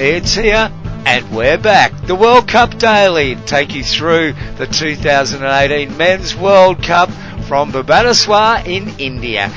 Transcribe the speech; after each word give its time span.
It's 0.00 0.32
here 0.32 0.70
and 1.06 1.34
we're 1.34 1.58
back. 1.58 2.06
The 2.06 2.14
World 2.14 2.46
Cup 2.46 2.78
Daily 2.78 3.34
take 3.34 3.74
you 3.74 3.82
through 3.82 4.32
the 4.56 4.68
2018 4.68 5.96
Men's 5.96 6.36
World 6.36 6.84
Cup 6.84 7.10
from 7.48 7.72
Bhubaneswar 7.72 8.64
in 8.64 9.00
India. 9.00 9.52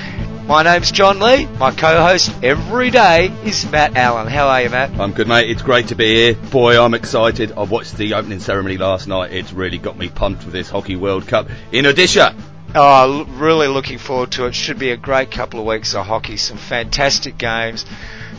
My 0.47 0.63
name's 0.63 0.89
John 0.89 1.19
Lee. 1.19 1.45
My 1.45 1.69
co-host 1.69 2.33
every 2.41 2.89
day 2.89 3.31
is 3.45 3.69
Matt 3.69 3.95
Allen. 3.95 4.25
How 4.25 4.47
are 4.47 4.63
you, 4.63 4.71
Matt? 4.71 4.99
I'm 4.99 5.13
good, 5.13 5.27
mate. 5.27 5.47
It's 5.47 5.61
great 5.61 5.89
to 5.89 5.95
be 5.95 6.11
here. 6.11 6.33
Boy, 6.33 6.83
I'm 6.83 6.95
excited. 6.95 7.51
I 7.51 7.61
watched 7.61 7.95
the 7.95 8.15
opening 8.15 8.39
ceremony 8.39 8.77
last 8.77 9.07
night. 9.07 9.31
It's 9.33 9.53
really 9.53 9.77
got 9.77 9.95
me 9.95 10.09
pumped 10.09 10.41
for 10.41 10.49
this 10.49 10.71
Hockey 10.71 10.95
World 10.95 11.27
Cup 11.27 11.49
in 11.71 11.85
Odisha. 11.85 12.35
Oh, 12.73 13.25
really 13.37 13.67
looking 13.67 13.99
forward 13.99 14.31
to 14.31 14.47
it. 14.47 14.55
Should 14.55 14.79
be 14.79 14.89
a 14.89 14.97
great 14.97 15.29
couple 15.29 15.59
of 15.59 15.67
weeks 15.67 15.93
of 15.93 16.07
hockey. 16.07 16.37
Some 16.37 16.57
fantastic 16.57 17.37
games. 17.37 17.85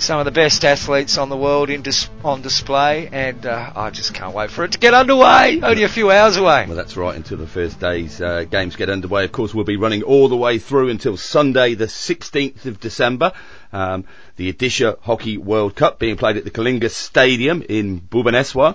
Some 0.02 0.18
of 0.18 0.24
the 0.24 0.32
best 0.32 0.64
athletes 0.64 1.16
on 1.16 1.28
the 1.28 1.36
world 1.36 1.70
in 1.70 1.82
dis- 1.82 2.10
on 2.24 2.42
display, 2.42 3.08
and 3.12 3.46
uh, 3.46 3.72
I 3.76 3.90
just 3.90 4.12
can't 4.12 4.34
wait 4.34 4.50
for 4.50 4.64
it 4.64 4.72
to 4.72 4.78
get 4.80 4.94
underway. 4.94 5.60
Only 5.62 5.84
a 5.84 5.88
few 5.88 6.10
hours 6.10 6.36
away. 6.36 6.64
Well, 6.66 6.74
that's 6.74 6.96
right. 6.96 7.14
Until 7.14 7.36
the 7.36 7.46
first 7.46 7.78
day's 7.78 8.20
uh, 8.20 8.42
games 8.42 8.74
get 8.74 8.90
underway, 8.90 9.24
of 9.24 9.30
course, 9.30 9.54
we'll 9.54 9.64
be 9.64 9.76
running 9.76 10.02
all 10.02 10.28
the 10.28 10.36
way 10.36 10.58
through 10.58 10.88
until 10.88 11.16
Sunday, 11.16 11.74
the 11.74 11.84
16th 11.84 12.66
of 12.66 12.80
December. 12.80 13.30
Um, 13.72 14.04
the 14.34 14.52
Odisha 14.52 14.98
Hockey 15.02 15.38
World 15.38 15.76
Cup 15.76 16.00
being 16.00 16.16
played 16.16 16.36
at 16.36 16.42
the 16.42 16.50
Kalinga 16.50 16.90
Stadium 16.90 17.62
in 17.68 18.00
Bhubaneswar. 18.00 18.74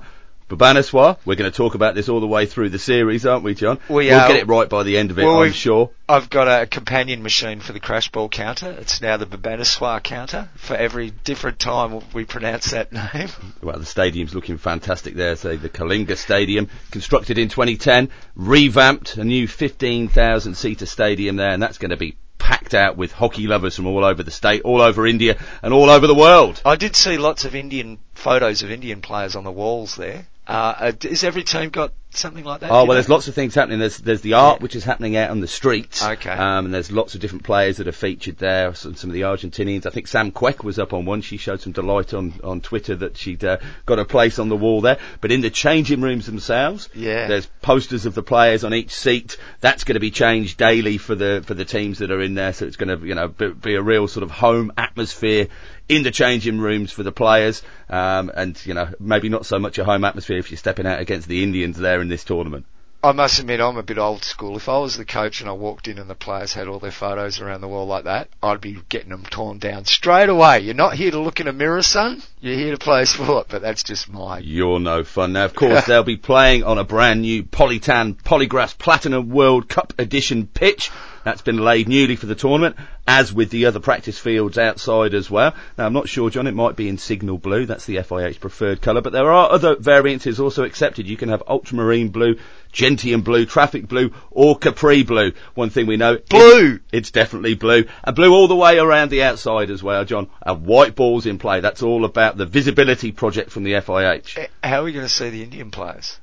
Bhubaneswar. 0.50 1.18
We're 1.26 1.36
going 1.36 1.52
to 1.52 1.56
talk 1.56 1.76
about 1.76 1.96
this 1.96 2.10
all 2.10 2.20
the 2.20 2.28
way 2.28 2.46
through 2.46 2.70
the 2.70 2.80
series, 2.80 3.26
aren't 3.26 3.44
we, 3.44 3.54
John? 3.54 3.80
We 3.90 4.10
will 4.10 4.28
get 4.28 4.38
it 4.38 4.48
right 4.48 4.70
by 4.70 4.84
the 4.84 4.98
end 4.98 5.12
of 5.12 5.20
it, 5.20 5.26
Well, 5.26 5.44
I'm 5.44 5.52
sure. 5.52 5.92
I've 6.08 6.30
got 6.30 6.48
a 6.48 6.66
companion 6.66 7.22
machine 7.22 7.60
for 7.60 7.74
the 7.74 7.82
crash 7.82 8.10
ball 8.12 8.30
counter. 8.30 8.70
It's 8.80 9.02
now 9.02 9.18
the 9.18 9.26
Bhubaneswar 9.26 10.02
counter. 10.04 10.50
For 10.56 10.76
every 10.76 11.12
different 11.12 11.60
time 11.60 12.02
we 12.14 12.24
pronounce 12.24 12.72
that 12.72 12.94
name. 12.94 13.30
Well, 13.62 13.80
the 13.80 13.86
stadium's 13.86 14.34
looking 14.34 14.58
fantastic 14.58 15.16
there. 15.16 15.36
So 15.36 15.58
the 15.58 15.70
Kalinga 15.70 16.16
Stadium, 16.16 16.70
constructed 16.92 17.38
in 17.38 17.50
2010, 17.50 18.10
revamped, 18.36 19.18
a 19.18 19.24
new 19.26 19.48
15,000 19.48 20.56
seater 20.56 20.86
stadium 20.86 21.36
there, 21.36 21.50
and 21.50 21.62
that's 21.62 21.78
going 21.78 21.92
to 21.92 21.98
be 21.98 22.18
packed 22.38 22.74
out 22.74 22.96
with 22.96 23.12
hockey 23.12 23.48
lovers 23.48 23.76
from 23.76 23.88
all 23.88 24.06
over 24.06 24.24
the 24.24 24.32
state, 24.32 24.62
all 24.62 24.80
over 24.80 25.06
India, 25.06 25.38
and 25.62 25.74
all 25.74 25.90
over 25.90 26.08
the 26.08 26.16
world. 26.16 26.62
I 26.64 26.78
did 26.78 26.96
see 26.96 27.18
lots 27.18 27.44
of 27.44 27.56
Indian 27.56 27.98
photos 28.18 28.64
of 28.64 28.72
Indian 28.72 29.02
players 29.02 29.36
on 29.36 29.44
the 29.44 29.52
walls 29.52 29.96
there. 29.96 30.26
Uh, 30.48 30.92
uh, 31.04 31.08
every 31.24 31.44
team 31.44 31.70
got 31.70 31.92
something 32.12 32.46
like 32.46 32.62
that? 32.62 32.72
Oh 32.72 32.86
well, 32.86 32.94
there's 32.96 33.10
lots 33.10 33.28
of 33.28 33.36
things 33.36 33.54
happening. 33.54 33.80
There's 33.80 33.98
there's 33.98 34.22
the 34.22 34.36
art 34.36 34.60
Yeah. 34.60 34.64
which 34.64 34.78
is 34.78 34.86
happening 34.86 35.18
out 35.18 35.30
on 35.30 35.42
the 35.42 35.48
streets. 35.48 36.02
Okay. 36.02 36.30
Um, 36.30 36.64
and 36.64 36.74
there's 36.74 36.90
lots 36.90 37.16
of 37.16 37.20
different 37.22 37.44
players 37.44 37.78
that 37.78 37.88
are 37.90 37.92
featured 37.92 38.38
there. 38.38 38.74
Some, 38.74 38.96
some 38.96 39.10
of 39.10 39.14
the 39.14 39.22
Argentinians. 39.24 39.86
I 39.86 39.90
think 39.90 40.08
Sam 40.08 40.32
Quek 40.32 40.64
was 40.64 40.80
up 40.80 40.94
on 40.94 41.04
one. 41.04 41.20
She 41.20 41.36
showed 41.36 41.60
some 41.60 41.74
delight 41.74 42.14
on 42.14 42.40
on 42.46 42.62
Twitter 42.62 42.96
that 42.96 43.18
she'd 43.18 43.44
uh, 43.44 43.58
got 43.86 44.00
a 44.00 44.06
place 44.06 44.40
on 44.40 44.48
the 44.48 44.56
wall 44.56 44.80
there. 44.80 45.00
But 45.20 45.34
in 45.34 45.42
the 45.42 45.50
changing 45.50 46.00
rooms 46.00 46.28
themselves, 46.28 46.88
Yeah. 46.96 47.28
there's 47.28 47.48
posters 47.62 48.06
of 48.06 48.16
the 48.16 48.24
players 48.24 48.64
on 48.64 48.74
each 48.74 48.96
seat. 48.96 49.36
That's 49.60 49.84
going 49.84 49.96
to 49.96 50.00
be 50.00 50.12
changed 50.12 50.58
daily 50.58 50.98
for 50.98 51.14
the 51.14 51.44
for 51.46 51.56
the 51.56 51.66
teams 51.66 51.98
that 52.00 52.10
are 52.10 52.22
in 52.22 52.36
there. 52.36 52.54
So 52.54 52.66
it's 52.68 52.78
going 52.78 52.98
to 52.98 53.06
you 53.06 53.16
know 53.16 53.28
be, 53.28 53.50
be 53.50 53.76
a 53.76 53.82
real 53.82 54.08
sort 54.08 54.24
of 54.24 54.32
home 54.32 54.72
atmosphere 54.78 55.50
in 55.90 56.04
the 56.04 56.12
changing 56.12 56.60
rooms 56.60 56.92
for 56.92 57.04
the 57.04 57.12
players. 57.12 57.62
Um, 57.90 58.32
and 58.34 58.60
you 58.66 58.74
know 58.74 58.90
maybe 59.00 59.30
not 59.30 59.46
so 59.46 59.60
much 59.60 59.78
a 59.78 59.86
home 59.86 60.04
atmosphere 60.04 60.38
if 60.38 60.52
you're 60.52 60.58
stepping 60.58 60.88
out 60.88 61.00
against 61.00 61.28
the 61.28 61.44
Indians 61.44 61.78
there 61.78 62.02
in 62.02 62.08
this 62.08 62.24
tournament. 62.24 62.66
I 63.04 63.12
must 63.12 63.40
admit, 63.40 63.62
I'm 63.62 63.78
a 63.78 63.84
bit 63.84 64.00
old 64.00 64.24
school. 64.24 64.58
If 64.58 64.68
I 64.68 64.80
was 64.80 64.98
the 64.98 65.06
coach 65.06 65.40
and 65.40 65.50
I 65.50 65.54
walked 65.54 65.88
in 65.88 66.00
and 66.00 66.10
the 66.10 66.16
players 66.16 66.54
had 66.54 66.68
all 66.68 66.80
their 66.80 66.92
photos 66.92 67.40
around 67.40 67.62
the 67.62 67.68
wall 67.68 67.86
like 67.86 68.06
that, 68.06 68.28
I'd 68.42 68.60
be 68.60 68.82
getting 68.90 69.10
them 69.10 69.24
torn 69.24 69.60
down 69.60 69.86
straight 69.86 70.30
away. 70.30 70.62
You're 70.62 70.74
not 70.74 70.96
here 70.96 71.12
to 71.12 71.20
look 71.20 71.40
in 71.40 71.48
a 71.48 71.54
mirror, 71.54 71.84
son. 71.84 72.24
You're 72.42 72.56
here 72.56 72.72
to 72.72 72.78
play 72.78 73.06
sport. 73.06 73.48
But 73.50 73.62
that's 73.62 73.84
just 73.84 74.10
my. 74.10 74.40
You're 74.40 74.80
no 74.80 75.04
fun. 75.04 75.34
Now, 75.34 75.46
of 75.46 75.54
course, 75.54 75.86
they'll 75.88 76.04
be 76.04 76.18
playing 76.18 76.64
on 76.64 76.80
a 76.80 76.84
brand 76.84 77.22
new 77.22 77.44
Polytan 77.44 78.16
Poligras 78.16 78.76
Platinum 78.76 79.30
World 79.30 79.70
Cup 79.70 79.94
Edition 80.00 80.48
pitch. 80.48 80.90
That's 81.28 81.42
been 81.42 81.58
laid 81.58 81.90
newly 81.90 82.16
for 82.16 82.26
the 82.26 82.36
tournament, 82.36 82.78
as 83.06 83.34
with 83.34 83.50
the 83.50 83.66
other 83.66 83.82
practice 83.82 84.18
fields 84.18 84.58
outside 84.58 85.14
as 85.14 85.30
well. 85.30 85.54
Now, 85.78 85.86
I'm 85.86 85.92
not 85.92 86.08
sure, 86.08 86.30
John, 86.30 86.48
it 86.48 86.54
might 86.54 86.78
be 86.78 86.88
in 86.88 86.98
signal 86.98 87.38
blue. 87.38 87.66
That's 87.66 87.86
the 87.86 87.98
FIH 87.98 88.40
preferred 88.40 88.82
colour, 88.82 89.02
but 89.02 89.12
there 89.12 89.30
are 89.30 89.52
other 89.52 89.76
variances 89.76 90.40
also 90.40 90.64
accepted. 90.64 91.06
You 91.06 91.18
can 91.18 91.28
have 91.28 91.44
ultramarine 91.46 92.08
blue, 92.10 92.38
gentian 92.72 93.24
blue, 93.26 93.46
traffic 93.46 93.90
blue, 93.90 94.14
or 94.32 94.58
capri 94.58 95.04
blue. 95.04 95.34
One 95.54 95.70
thing 95.70 95.86
we 95.86 95.98
know. 95.98 96.18
Blue! 96.30 96.80
It's 96.94 97.12
definitely 97.12 97.56
blue. 97.56 97.84
And 98.06 98.16
blue 98.16 98.34
all 98.34 98.48
the 98.48 98.56
way 98.56 98.80
around 98.80 99.10
the 99.10 99.24
outside 99.24 99.70
as 99.70 99.84
well, 99.84 100.06
John. 100.06 100.30
And 100.46 100.66
white 100.66 100.96
balls 100.96 101.26
in 101.26 101.40
play. 101.40 101.60
That's 101.60 101.84
all 101.84 102.06
about 102.06 102.38
the 102.38 102.46
visibility 102.46 103.12
project 103.12 103.52
from 103.52 103.64
the 103.64 103.74
FIH. 103.74 104.38
Eh, 104.38 104.48
How 104.64 104.80
are 104.80 104.86
we 104.86 104.94
going 104.94 105.06
to 105.06 105.10
see 105.14 105.30
the 105.30 105.44
Indian 105.44 105.72
players? 105.72 106.20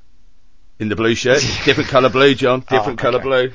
In 0.79 0.89
the 0.89 0.95
blue 0.95 1.13
shirt. 1.13 1.41
Different 1.63 1.91
colour 1.91 2.09
blue, 2.09 2.33
John. 2.33 2.61
Different 2.61 2.99
Oh, 2.99 3.03
colour 3.03 3.19
blue. 3.19 3.51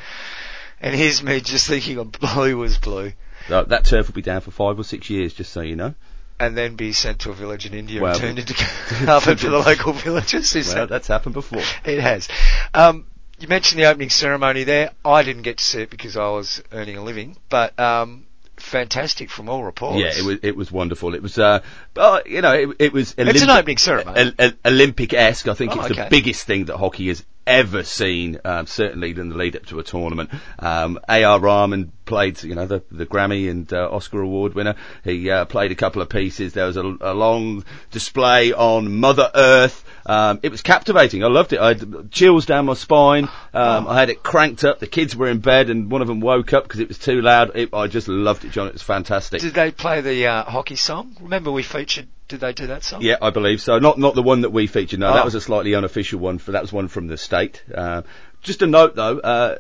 And 0.81 0.95
here's 0.95 1.23
me 1.23 1.41
just 1.41 1.67
thinking 1.67 1.99
of 1.99 2.13
blue 2.13 2.57
was 2.57 2.79
blue. 2.79 3.13
Uh, 3.49 3.65
that 3.65 3.85
turf 3.85 4.07
will 4.07 4.15
be 4.15 4.23
down 4.23 4.41
for 4.41 4.51
five 4.51 4.79
or 4.79 4.85
six 4.85 5.11
years, 5.11 5.35
just 5.35 5.53
so 5.53 5.61
you 5.61 5.77
know. 5.77 5.95
And 6.39 6.57
then 6.57 6.75
be 6.77 6.93
sent 6.93 7.21
to 7.21 7.31
a 7.31 7.35
village 7.35 7.67
in 7.67 7.75
India 7.75 8.01
Well, 8.01 8.13
and 8.13 8.21
turned 8.21 8.39
into 8.39 8.55
carpet 9.05 9.41
for 9.41 9.51
the 9.51 9.59
local 9.59 9.93
villages. 9.93 10.57
Is 10.57 10.69
Well, 10.69 10.77
that 10.77 10.89
that's 10.89 11.09
happened 11.09 11.35
before. 11.35 11.63
It 11.85 12.01
has. 12.01 12.29
Um, 12.73 13.05
you 13.39 13.49
mentioned 13.49 13.81
the 13.81 13.87
opening 13.87 14.11
ceremony 14.11 14.65
there. 14.65 14.93
I 15.05 15.23
didn't 15.23 15.43
get 15.43 15.59
to 15.59 15.65
see 15.65 15.83
it 15.83 15.91
because 15.91 16.17
I 16.17 16.29
was 16.29 16.63
earning 16.73 16.97
a 16.97 17.03
living, 17.03 17.37
but 17.49 17.79
um, 17.79 18.27
fantastic 18.57 19.31
from 19.31 19.49
all 19.49 19.65
reports. 19.65 19.99
Yeah, 19.99 20.13
it 20.17 20.25
was 20.25 20.39
it 20.43 20.57
was 20.57 20.71
wonderful. 20.73 21.15
It 21.15 21.23
was, 21.23 21.39
uh, 21.39 21.61
uh 21.97 22.21
you 22.25 22.41
know, 22.41 22.53
it, 22.53 22.77
it 22.79 22.93
was. 22.93 23.15
It's 23.19 23.43
an 23.43 23.51
opening 23.51 23.79
ceremony. 23.79 24.33
Olympic-esque. 24.65 25.49
I 25.49 25.55
think 25.55 25.73
Oh, 25.73 25.81
it's 25.81 25.91
okay. 25.91 26.05
the 26.05 26.11
biggest 26.11 26.47
thing 26.47 26.67
that 26.67 26.77
hockey 26.77 27.09
has 27.09 27.25
ever 27.51 27.83
seen. 27.83 28.39
Um, 28.45 28.67
certainly 28.67 29.11
in 29.11 29.29
the 29.29 29.37
lead 29.37 29.57
up 29.57 29.67
to 29.67 29.81
a 29.81 29.83
tournament. 29.83 30.31
Um, 30.59 30.99
A.R. 31.09 31.41
Rahman 31.41 31.93
played, 32.11 32.43
you 32.43 32.55
know, 32.55 32.67
the 32.67 32.83
the 32.91 33.07
Grammy 33.07 33.49
and 33.51 33.73
uh, 33.73 33.89
Oscar 33.91 34.21
award 34.21 34.55
winner. 34.55 34.75
He 35.05 35.31
uh, 35.31 35.47
played 35.47 35.73
a 35.73 35.75
couple 35.75 36.03
of 36.03 36.09
pieces. 36.11 36.53
There 36.53 36.67
was 36.67 36.77
a, 36.77 36.83
a 37.01 37.15
long 37.15 37.65
display 37.91 38.53
on 38.53 38.97
Mother 39.01 39.31
Earth. 39.35 39.83
Um, 40.05 40.41
it 40.43 40.51
was 40.51 40.61
captivating. 40.63 41.25
I 41.25 41.29
loved 41.29 41.53
it. 41.53 41.61
I 41.61 41.69
had 41.69 42.11
chills 42.11 42.45
down 42.47 42.67
my 42.67 42.75
spine. 42.75 43.29
Um, 43.55 43.87
I 43.89 44.01
had 44.01 44.11
it 44.11 44.23
cranked 44.23 44.65
up. 44.65 44.79
The 44.81 44.87
kids 44.87 45.15
were 45.17 45.29
in 45.29 45.39
bed, 45.39 45.71
and 45.71 45.91
one 45.91 46.03
of 46.03 46.09
them 46.09 46.21
woke 46.21 46.53
up 46.53 46.65
because 46.65 46.81
it 46.81 46.89
was 46.89 46.99
too 46.99 47.21
loud. 47.23 47.53
It, 47.55 47.73
I 47.73 47.87
just 47.87 48.09
loved 48.09 48.45
it, 48.45 48.51
John. 48.51 48.67
It 48.67 48.73
was 48.75 48.83
fantastic. 48.83 49.41
Did 49.41 49.55
they 49.55 49.71
play 49.71 50.01
the 50.01 50.27
uh, 50.27 50.45
hockey 50.45 50.77
song? 50.77 51.17
Remember 51.21 51.51
we 51.53 51.63
featured. 51.63 52.09
Did 52.29 52.41
they 52.41 52.53
do 52.53 52.69
that 52.69 52.85
song? 52.85 53.03
Yeah, 53.03 53.17
I 53.21 53.31
believe 53.31 53.61
so. 53.61 53.79
Not 53.79 53.99
not 53.99 54.15
the 54.15 54.23
one 54.23 54.43
that 54.43 54.51
we 54.51 54.67
featured. 54.69 55.01
No, 55.01 55.11
Oh. 55.11 55.15
that 55.15 55.25
was 55.25 55.35
a 55.35 55.41
slightly 55.41 55.75
unofficial 55.75 56.21
one. 56.21 56.39
For 56.39 56.53
that 56.53 56.63
was 56.63 56.73
one 56.73 56.89
from 56.89 57.07
the 57.09 57.17
state. 57.17 57.63
Uh, 57.75 58.03
just 58.43 58.63
a 58.63 58.67
note 58.67 58.95
though. 58.97 59.19
Uh, 59.19 59.57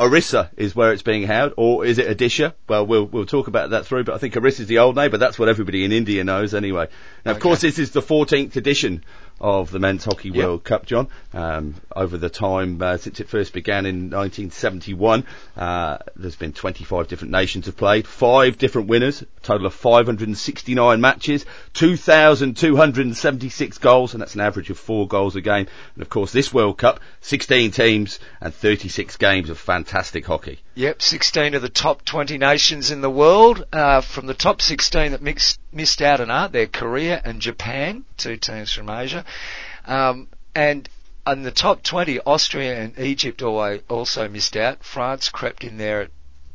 Orissa 0.00 0.50
is 0.56 0.76
where 0.76 0.92
it's 0.92 1.02
being 1.02 1.24
held, 1.24 1.54
or 1.56 1.84
is 1.84 1.98
it 1.98 2.16
Odisha? 2.16 2.54
Well, 2.68 2.86
we'll 2.86 3.04
we'll 3.04 3.26
talk 3.26 3.48
about 3.48 3.70
that 3.70 3.84
through. 3.84 4.04
But 4.04 4.14
I 4.14 4.18
think 4.18 4.36
Orissa 4.36 4.62
is 4.62 4.68
the 4.68 4.78
old 4.78 4.94
name, 4.94 5.10
but 5.10 5.18
that's 5.18 5.38
what 5.38 5.48
everybody 5.48 5.84
in 5.84 5.90
India 5.90 6.22
knows 6.22 6.54
anyway. 6.54 6.88
Now, 7.24 7.32
of 7.32 7.40
course, 7.40 7.60
this 7.60 7.78
is 7.78 7.90
the 7.90 8.02
14th 8.02 8.54
edition 8.56 9.04
of 9.40 9.70
the 9.70 9.78
Men's 9.78 10.04
Hockey 10.04 10.30
Yep. 10.30 10.36
World 10.36 10.64
Cup, 10.64 10.86
John. 10.86 11.08
Um, 11.32 11.74
over 11.94 12.16
the 12.16 12.30
time 12.30 12.80
uh, 12.82 12.96
since 12.96 13.20
it 13.20 13.28
first 13.28 13.52
began 13.52 13.86
in 13.86 14.10
1971, 14.10 15.24
uh, 15.56 15.98
there's 16.16 16.36
been 16.36 16.52
25 16.52 17.08
different 17.08 17.32
nations 17.32 17.66
have 17.66 17.76
played, 17.76 18.06
five 18.06 18.58
different 18.58 18.88
winners, 18.88 19.22
a 19.22 19.26
total 19.42 19.66
of 19.66 19.74
569 19.74 21.00
matches, 21.00 21.44
2,276 21.74 23.78
goals, 23.78 24.14
and 24.14 24.20
that's 24.20 24.34
an 24.34 24.40
average 24.40 24.70
of 24.70 24.78
four 24.78 25.06
goals 25.06 25.36
a 25.36 25.40
game. 25.40 25.66
And 25.94 26.02
of 26.02 26.08
course, 26.08 26.32
this 26.32 26.52
World 26.52 26.78
Cup, 26.78 27.00
16 27.20 27.70
teams 27.70 28.18
and 28.40 28.54
36 28.54 29.16
games 29.16 29.50
of 29.50 29.58
fantastic 29.58 30.26
hockey. 30.26 30.60
Yep, 30.78 31.02
16 31.02 31.54
of 31.54 31.62
the 31.62 31.68
top 31.68 32.04
20 32.04 32.38
nations 32.38 32.92
in 32.92 33.00
the 33.00 33.10
world. 33.10 33.66
Uh, 33.72 34.00
from 34.00 34.26
the 34.26 34.32
top 34.34 34.62
16 34.62 35.10
that 35.10 35.20
mixed, 35.20 35.58
missed 35.72 36.00
out 36.00 36.20
and 36.20 36.30
aren't 36.30 36.52
there, 36.52 36.68
Korea 36.68 37.20
and 37.24 37.40
Japan, 37.40 38.04
two 38.16 38.36
teams 38.36 38.72
from 38.72 38.88
Asia. 38.88 39.24
Um, 39.88 40.28
and 40.54 40.88
in 41.26 41.42
the 41.42 41.50
top 41.50 41.82
20, 41.82 42.20
Austria 42.20 42.80
and 42.80 42.96
Egypt 42.96 43.42
also 43.42 44.28
missed 44.28 44.56
out. 44.56 44.84
France 44.84 45.30
crept 45.30 45.64
in 45.64 45.78
there 45.78 46.02
at 46.02 46.10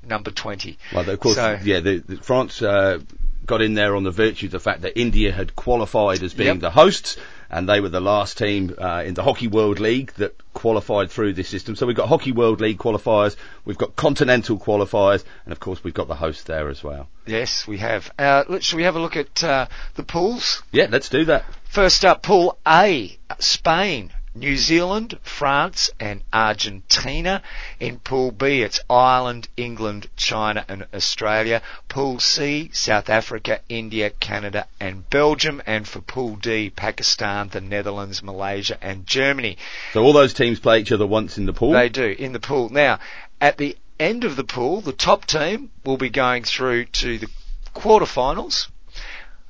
number 0.08 0.32
20. 0.32 0.78
Well, 0.96 1.10
of 1.10 1.20
course, 1.20 1.36
So- 1.36 1.60
yeah, 1.62 1.82
the, 1.82 1.98
the 1.98 2.16
France 2.16 2.62
uh, 2.62 3.00
got 3.46 3.62
in 3.62 3.74
there 3.74 3.94
on 3.94 4.04
the 4.04 4.12
virtue 4.12 4.46
of 4.46 4.54
the 4.54 4.60
fact 4.62 4.84
that 4.84 4.98
India 4.98 5.34
had 5.34 5.54
qualified 5.54 6.24
as 6.24 6.34
being 6.34 6.48
Yep. 6.48 6.60
the 6.62 6.72
hosts, 6.72 7.18
and 7.50 7.68
they 7.68 7.82
were 7.82 7.90
the 7.90 8.00
last 8.00 8.38
team 8.38 8.74
uh, 8.80 9.04
in 9.06 9.16
the 9.16 9.24
Hockey 9.24 9.48
World 9.50 9.82
League 9.82 10.14
that 10.14 10.34
qualified 10.64 11.12
through 11.12 11.34
this 11.34 11.50
system. 11.50 11.76
So 11.76 11.86
we've 11.86 11.94
got 11.94 12.08
Hockey 12.08 12.32
World 12.32 12.62
League 12.62 12.78
qualifiers, 12.78 13.36
we've 13.66 13.78
got 13.78 13.98
continental 13.98 14.58
qualifiers, 14.58 15.22
and 15.44 15.52
of 15.52 15.60
course 15.60 15.84
we've 15.84 15.94
got 15.94 16.08
the 16.08 16.16
host 16.16 16.48
there 16.48 16.70
as 16.70 16.82
well. 16.82 17.10
Yes, 17.26 17.68
we 17.68 17.80
have. 17.80 18.10
Uh, 18.18 18.60
shall 18.62 18.78
we 18.78 18.84
have 18.84 18.96
a 18.96 19.00
look 19.02 19.18
at 19.18 19.44
uh, 19.44 19.68
the 19.96 20.04
pools? 20.04 20.64
Yeah, 20.72 20.88
let's 20.90 21.10
do 21.10 21.26
that. 21.26 21.44
First 21.66 22.06
up, 22.06 22.24
Pool 22.24 22.58
A, 22.66 23.14
Spain, 23.40 24.14
New 24.36 24.58
Zealand, 24.58 25.20
France, 25.22 25.92
and 26.00 26.24
Argentina. 26.34 27.44
In 27.80 28.00
Pool 28.00 28.32
B, 28.32 28.62
it's 28.64 28.80
Ireland, 28.90 29.48
England, 29.56 30.10
China, 30.16 30.66
and 30.68 30.88
Australia. 30.94 31.62
Pool 31.88 32.20
C, 32.20 32.72
South 32.74 33.10
Africa, 33.10 33.62
India, 33.70 34.10
Canada, 34.10 34.66
and 34.80 35.08
Belgium. 35.10 35.62
And 35.68 35.88
for 35.88 36.02
Pool 36.02 36.36
D, 36.38 36.72
Pakistan, 36.72 37.50
the 37.50 37.62
Netherlands, 37.62 38.24
Malaysia, 38.24 38.78
and 38.82 39.06
Germany. 39.06 39.58
So 39.94 40.04
all 40.04 40.14
those 40.14 40.34
teams 40.34 40.60
play 40.60 40.80
each 40.80 40.92
other 40.92 41.06
once 41.06 41.38
in 41.38 41.46
the 41.46 41.54
pool? 41.54 41.74
They 41.74 41.90
do, 41.90 42.16
in 42.18 42.34
the 42.34 42.40
pool. 42.40 42.70
Now, 42.70 43.00
at 43.40 43.58
the 43.58 43.78
end 44.00 44.24
of 44.24 44.36
the 44.36 44.44
pool, 44.44 44.82
the 44.82 44.94
top 44.94 45.26
team 45.26 45.70
will 45.86 45.98
be 45.98 46.10
going 46.10 46.44
through 46.44 46.86
to 46.86 47.20
the 47.20 47.28
quarterfinals. 47.76 48.68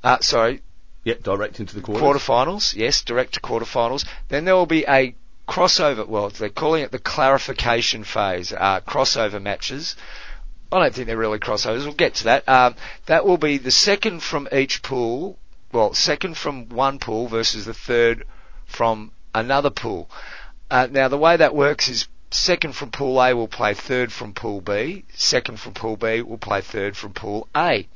Uh, 0.04 0.20
sorry, 0.20 0.62
Yep, 1.04 1.24
direct 1.24 1.60
into 1.60 1.76
the 1.76 1.82
quarters. 1.82 2.04
quarterfinals. 2.04 2.76
Yes, 2.76 3.02
direct 3.02 3.34
to 3.34 3.42
quarterfinals. 3.42 4.06
Then 4.30 4.46
there 4.46 4.56
will 4.56 4.66
be 4.66 4.86
a 4.88 5.16
crossover. 5.48 6.08
Well, 6.08 6.30
they're 6.30 6.50
calling 6.50 6.84
it 6.84 6.92
the 6.92 7.00
clarification 7.00 8.04
phase. 8.04 8.54
Uh, 8.54 8.80
crossover 8.82 9.42
matches. 9.42 9.96
I 10.72 10.80
don't 10.80 10.94
think 10.94 11.08
they're 11.08 11.18
really 11.18 11.40
crossovers. 11.40 11.84
We'll 11.84 11.94
get 11.94 12.16
to 12.16 12.24
that. 12.26 12.50
Um, 12.50 12.76
that 13.06 13.26
will 13.26 13.38
be 13.38 13.58
the 13.58 13.72
second 13.72 14.24
from 14.24 14.48
each 14.52 14.82
pool. 14.82 15.38
Well, 15.72 15.94
second 15.94 16.38
from 16.38 16.70
one 16.70 17.00
pool 17.00 17.28
versus 17.28 17.66
the 17.66 17.74
third 17.74 18.26
from 18.66 19.12
another 19.36 19.70
pool. 19.70 20.10
Uh, 20.72 20.88
now, 20.90 21.08
the 21.10 21.18
way 21.18 21.38
that 21.38 21.54
works 21.54 21.90
is 21.90 22.08
second 22.32 22.76
from 22.76 22.92
pool 22.92 23.22
A 23.22 23.36
will 23.36 23.48
play 23.48 23.74
third 23.74 24.12
from 24.12 24.34
pool 24.34 24.62
B. 24.62 25.06
Second 25.14 25.60
from 25.60 25.74
pool 25.74 25.98
B 25.98 26.22
will 26.22 26.38
play 26.38 26.62
third 26.62 26.98
from 26.98 27.14
pool 27.14 27.48
A. 27.56 27.88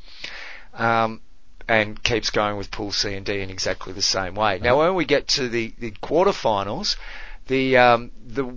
Um, 0.73 1.21
and 1.67 2.01
keeps 2.01 2.29
going 2.29 2.57
with 2.57 2.71
pool 2.71 2.91
C 2.91 3.13
and 3.13 3.25
D 3.25 3.41
in 3.41 3.49
exactly 3.49 3.93
the 3.93 4.01
same 4.01 4.35
way. 4.35 4.59
Now, 4.59 4.79
when 4.79 4.95
we 4.95 5.05
get 5.05 5.27
to 5.29 5.49
the, 5.49 5.73
the 5.79 5.91
quarterfinals, 5.91 6.95
the, 7.47 7.77
um, 7.77 8.11
the, 8.25 8.55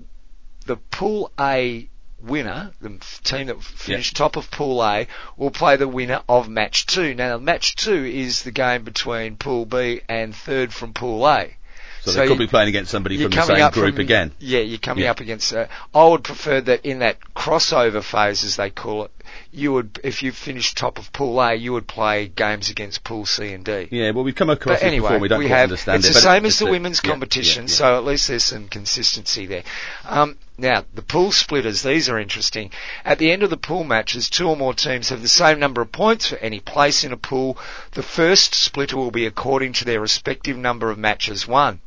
the 0.67 0.77
pool 0.77 1.31
A 1.39 1.89
winner, 2.23 2.71
the 2.81 2.99
team 3.25 3.47
that 3.49 3.63
finished 3.63 4.15
top 4.17 4.37
of 4.37 4.51
pool 4.51 4.83
A, 4.85 5.07
will 5.37 5.51
play 5.51 5.77
the 5.77 5.89
winner 5.89 6.21
of 6.29 6.49
match 6.49 6.87
two. 6.87 7.15
Now, 7.15 7.39
match 7.39 7.77
two 7.77 8.05
is 8.05 8.43
the 8.43 8.51
game 8.53 8.85
between 8.85 9.37
pool 9.37 9.65
B 9.67 10.03
and 10.09 10.35
third 10.35 10.73
from 10.73 10.93
pool 10.93 11.27
A. 11.27 11.57
So, 12.03 12.13
So 12.13 12.21
they 12.21 12.29
could 12.29 12.35
you- 12.35 12.47
be 12.47 12.47
playing 12.47 12.69
against 12.69 12.91
somebody 12.91 13.21
from 13.21 13.31
the 13.31 13.43
same 13.43 13.63
up 13.63 13.75
group 13.75 13.95
from- 13.97 14.01
again. 14.03 14.33
Yeah, 14.39 14.61
you're 14.61 14.79
coming 14.79 15.05
Yeah. 15.05 15.11
up 15.11 15.21
against. 15.21 15.53
Uh, 15.53 15.67
I 15.95 16.05
would 16.05 16.25
prefer 16.25 16.61
that 16.63 16.85
in 16.87 17.01
that 17.01 17.19
crossover 17.37 18.03
phase, 18.03 18.43
as 18.45 18.57
they 18.57 18.71
call 18.71 19.05
it, 19.05 19.11
you 19.53 19.73
would, 19.73 20.01
if 20.05 20.23
you 20.23 20.33
finished 20.33 20.77
top 20.77 20.99
of 20.99 21.13
Pool 21.13 21.41
A, 21.41 21.55
you 21.55 21.73
would 21.73 21.87
play 21.87 22.29
games 22.29 22.71
against 22.71 23.03
Pool 23.05 23.27
C 23.27 23.53
and 23.53 23.65
D. 23.65 23.89
Yeah, 23.91 24.13
well, 24.13 24.25
we've 24.25 24.35
come 24.35 24.51
across 24.51 24.81
But 24.81 24.87
anyway, 24.87 25.09
before. 25.09 25.19
We 25.19 25.29
don't 25.29 25.39
we 25.41 25.49
have. 25.49 25.65
understand 25.65 25.99
it's 25.99 26.11
it. 26.11 26.15
the 26.15 26.21
same 26.21 26.45
as 26.45 26.59
the 26.59 26.67
women's 26.67 27.01
yeah, 27.03 27.11
competition, 27.11 27.65
yeah, 27.65 27.71
yeah. 27.71 27.77
so 27.77 27.97
at 27.97 28.05
least 28.05 28.29
there's 28.29 28.45
some 28.45 28.69
consistency 28.69 29.47
there. 29.47 29.65
Um, 30.05 30.39
now, 30.57 30.85
the 30.95 31.03
pool 31.03 31.33
splitters, 31.33 31.83
these 31.83 32.09
are 32.09 32.19
interesting. 32.19 32.71
At 33.05 33.19
the 33.19 33.33
end 33.33 33.43
of 33.43 33.51
the 33.51 33.57
pool 33.57 33.83
matches, 33.83 34.29
two 34.29 34.49
or 34.49 34.57
more 34.57 34.75
teams 34.75 35.09
have 35.09 35.23
the 35.23 35.29
same 35.29 35.59
number 35.59 35.81
of 35.81 35.91
points 35.91 36.29
for 36.29 36.37
any 36.37 36.61
place 36.61 37.03
in 37.03 37.13
a 37.13 37.17
pool. 37.17 37.59
The 37.93 38.03
first 38.03 38.55
splitter 38.55 38.97
will 38.97 39.11
be 39.11 39.27
according 39.27 39.73
to 39.75 39.85
their 39.85 40.01
respective 40.01 40.57
number 40.57 40.91
of 40.91 40.99
matches 40.99 41.49
won, 41.49 41.81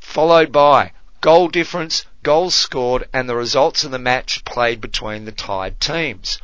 followed 0.00 0.50
by 0.50 0.92
goal 1.20 1.48
difference, 1.48 2.04
goals 2.22 2.54
scored, 2.54 3.08
and 3.12 3.28
the 3.28 3.36
results 3.36 3.84
of 3.84 3.90
the 3.90 3.98
match 3.98 4.44
played 4.44 4.80
between 4.80 5.24
the 5.24 5.32
tied 5.32 5.78
teams. 5.80 6.38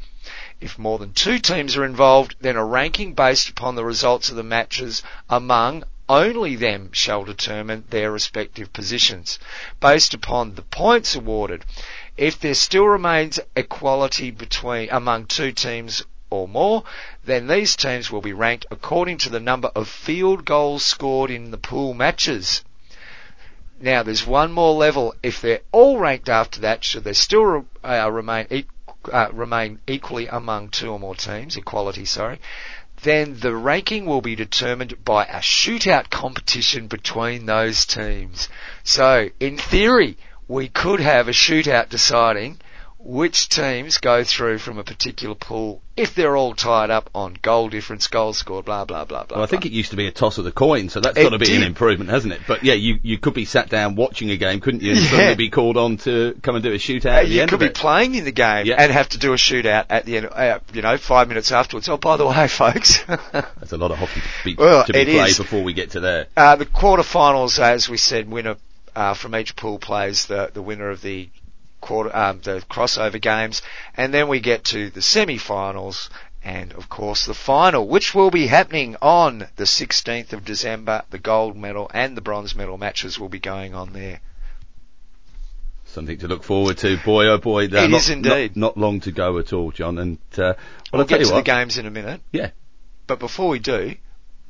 If 0.58 0.78
more 0.78 0.98
than 0.98 1.12
two 1.12 1.38
teams 1.38 1.76
are 1.76 1.84
involved, 1.84 2.36
then 2.40 2.56
a 2.56 2.64
ranking 2.64 3.12
based 3.12 3.50
upon 3.50 3.74
the 3.74 3.84
results 3.84 4.30
of 4.30 4.36
the 4.36 4.42
matches 4.42 5.02
among 5.28 5.84
only 6.08 6.56
them 6.56 6.90
shall 6.92 7.24
determine 7.24 7.84
their 7.90 8.10
respective 8.10 8.72
positions, 8.72 9.38
based 9.80 10.14
upon 10.14 10.54
the 10.54 10.62
points 10.62 11.14
awarded. 11.14 11.64
If 12.16 12.40
there 12.40 12.54
still 12.54 12.86
remains 12.86 13.40
equality 13.54 14.30
between 14.30 14.88
among 14.90 15.26
two 15.26 15.52
teams 15.52 16.02
or 16.30 16.48
more, 16.48 16.84
then 17.24 17.48
these 17.48 17.76
teams 17.76 18.10
will 18.10 18.22
be 18.22 18.32
ranked 18.32 18.66
according 18.70 19.18
to 19.18 19.30
the 19.30 19.40
number 19.40 19.68
of 19.74 19.88
field 19.88 20.44
goals 20.44 20.84
scored 20.84 21.30
in 21.30 21.50
the 21.50 21.58
pool 21.58 21.92
matches. 21.92 22.64
Now, 23.78 24.02
there's 24.02 24.26
one 24.26 24.52
more 24.52 24.74
level. 24.74 25.14
If 25.22 25.42
they're 25.42 25.60
all 25.70 25.98
ranked 25.98 26.30
after 26.30 26.60
that, 26.60 26.82
should 26.82 27.04
they 27.04 27.12
still 27.12 27.66
uh, 27.84 28.10
remain 28.10 28.46
e- 28.50 28.64
uh, 29.12 29.28
remain 29.32 29.80
equally 29.86 30.26
among 30.26 30.70
two 30.70 30.90
or 30.90 30.98
more 30.98 31.14
teams, 31.14 31.56
equality, 31.56 32.04
sorry, 32.04 32.40
then 33.02 33.38
the 33.40 33.54
ranking 33.54 34.06
will 34.06 34.20
be 34.22 34.34
determined 34.34 35.04
by 35.04 35.24
a 35.24 35.40
shootout 35.40 36.10
competition 36.10 36.86
between 36.86 37.46
those 37.46 37.84
teams. 37.84 38.48
So, 38.84 39.30
in 39.38 39.58
theory, 39.58 40.16
we 40.48 40.68
could 40.68 41.00
have 41.00 41.28
a 41.28 41.32
shootout 41.32 41.88
deciding 41.88 42.60
which 43.06 43.48
teams 43.48 43.98
go 43.98 44.24
through 44.24 44.58
from 44.58 44.78
a 44.78 44.84
particular 44.84 45.34
pool 45.36 45.80
if 45.96 46.14
they're 46.14 46.36
all 46.36 46.54
tied 46.54 46.90
up 46.90 47.08
on 47.14 47.38
goal 47.40 47.68
difference, 47.70 48.06
goals 48.08 48.36
scored, 48.36 48.64
blah 48.66 48.84
blah 48.84 49.04
blah 49.04 49.24
blah. 49.24 49.36
Well, 49.38 49.44
I 49.44 49.46
think 49.48 49.62
blah. 49.62 49.68
it 49.68 49.72
used 49.72 49.92
to 49.92 49.96
be 49.96 50.06
a 50.08 50.10
toss 50.10 50.36
of 50.38 50.44
the 50.44 50.52
coin, 50.52 50.88
so 50.90 51.00
that's 51.00 51.16
got 51.16 51.30
to 51.30 51.38
be 51.38 51.54
an 51.56 51.62
improvement, 51.62 52.10
hasn't 52.10 52.34
it? 52.34 52.40
But 52.46 52.64
yeah, 52.64 52.74
you, 52.74 52.98
you 53.02 53.16
could 53.16 53.32
be 53.32 53.44
sat 53.46 53.70
down 53.70 53.94
watching 53.94 54.30
a 54.30 54.36
game, 54.36 54.60
couldn't 54.60 54.82
you? 54.82 54.90
And 54.92 55.00
Yeah. 55.04 55.08
suddenly 55.10 55.34
be 55.36 55.48
called 55.50 55.76
on 55.78 55.96
to 55.98 56.36
come 56.42 56.56
and 56.56 56.62
do 56.64 56.72
a 56.72 56.76
shootout 56.76 57.06
Uh, 57.06 57.20
at 57.20 57.28
the 57.28 57.34
you 57.34 57.46
could 57.46 57.60
be 57.60 57.70
playing 57.70 58.14
in 58.16 58.24
the 58.24 58.32
game 58.32 58.66
Yeah. 58.66 58.74
and 58.78 58.92
have 58.92 59.08
to 59.10 59.18
do 59.18 59.32
a 59.32 59.36
shootout 59.36 59.86
at 59.88 60.04
the 60.04 60.18
end, 60.18 60.28
uh, 60.30 60.58
you 60.74 60.82
know, 60.82 60.98
five 60.98 61.28
minutes 61.28 61.50
afterwards. 61.52 61.88
Oh, 61.88 61.96
by 61.96 62.16
the 62.18 62.26
way, 62.26 62.48
folks, 62.62 62.98
That's 63.06 63.72
a 63.72 63.78
lot 63.78 63.90
of 63.92 63.98
hockey 63.98 64.20
to 64.20 64.44
be, 64.44 64.54
Well, 64.56 64.84
to 64.84 64.92
be 64.92 65.04
played 65.04 65.30
is. 65.30 65.38
before 65.38 65.62
we 65.62 65.72
get 65.72 65.92
to 65.92 66.00
there. 66.00 66.26
uh, 66.36 66.56
the 66.56 66.66
quarterfinals, 66.66 67.58
as 67.58 67.88
we 67.88 67.96
said, 67.96 68.28
winner 68.30 68.56
uh, 68.94 69.14
from 69.14 69.34
each 69.36 69.54
pool 69.56 69.78
plays 69.78 70.26
the 70.26 70.50
the 70.52 70.62
winner 70.62 70.88
of 70.90 71.00
the 71.02 71.28
quarter 71.86 72.14
um, 72.14 72.40
the 72.42 72.62
crossover 72.70 73.20
games, 73.20 73.62
and 73.96 74.12
then 74.12 74.28
we 74.28 74.40
get 74.40 74.64
to 74.64 74.90
the 74.90 75.02
semi-finals. 75.02 76.10
And 76.44 76.72
of 76.74 76.88
course 76.88 77.26
the 77.26 77.34
final, 77.34 77.88
which 77.88 78.14
will 78.14 78.30
be 78.30 78.46
happening 78.46 78.96
on 79.02 79.48
the 79.56 79.64
16th 79.64 80.32
of 80.32 80.44
December, 80.44 81.02
the 81.10 81.18
gold 81.18 81.56
medal 81.56 81.90
and 81.92 82.16
the 82.16 82.20
bronze 82.20 82.54
medal 82.54 82.78
matches 82.78 83.18
will 83.18 83.28
be 83.28 83.40
going 83.40 83.74
on 83.74 83.92
there. 83.92 84.20
Something 85.86 86.18
to 86.18 86.28
look 86.28 86.44
forward 86.44 86.78
to. 86.78 86.98
Boy, 87.04 87.26
oh 87.26 87.38
boy. 87.38 87.64
It 87.64 87.72
not, 87.72 87.90
is 87.90 88.10
indeed. 88.10 88.56
Not, 88.56 88.76
not 88.76 88.76
long 88.76 89.00
to 89.00 89.12
go 89.12 89.38
at 89.38 89.52
all, 89.52 89.72
John. 89.72 89.98
And, 89.98 90.18
uh, 90.34 90.38
well, 90.38 90.56
We'll 90.92 91.00
I'll 91.02 91.06
get 91.08 91.18
to 91.24 91.32
what. 91.32 91.36
the 91.36 91.42
games 91.42 91.78
in 91.78 91.86
a 91.86 91.90
minute. 91.90 92.20
Yeah. 92.32 92.50
But 93.06 93.18
before 93.18 93.48
we 93.48 93.58
do, 93.58 93.94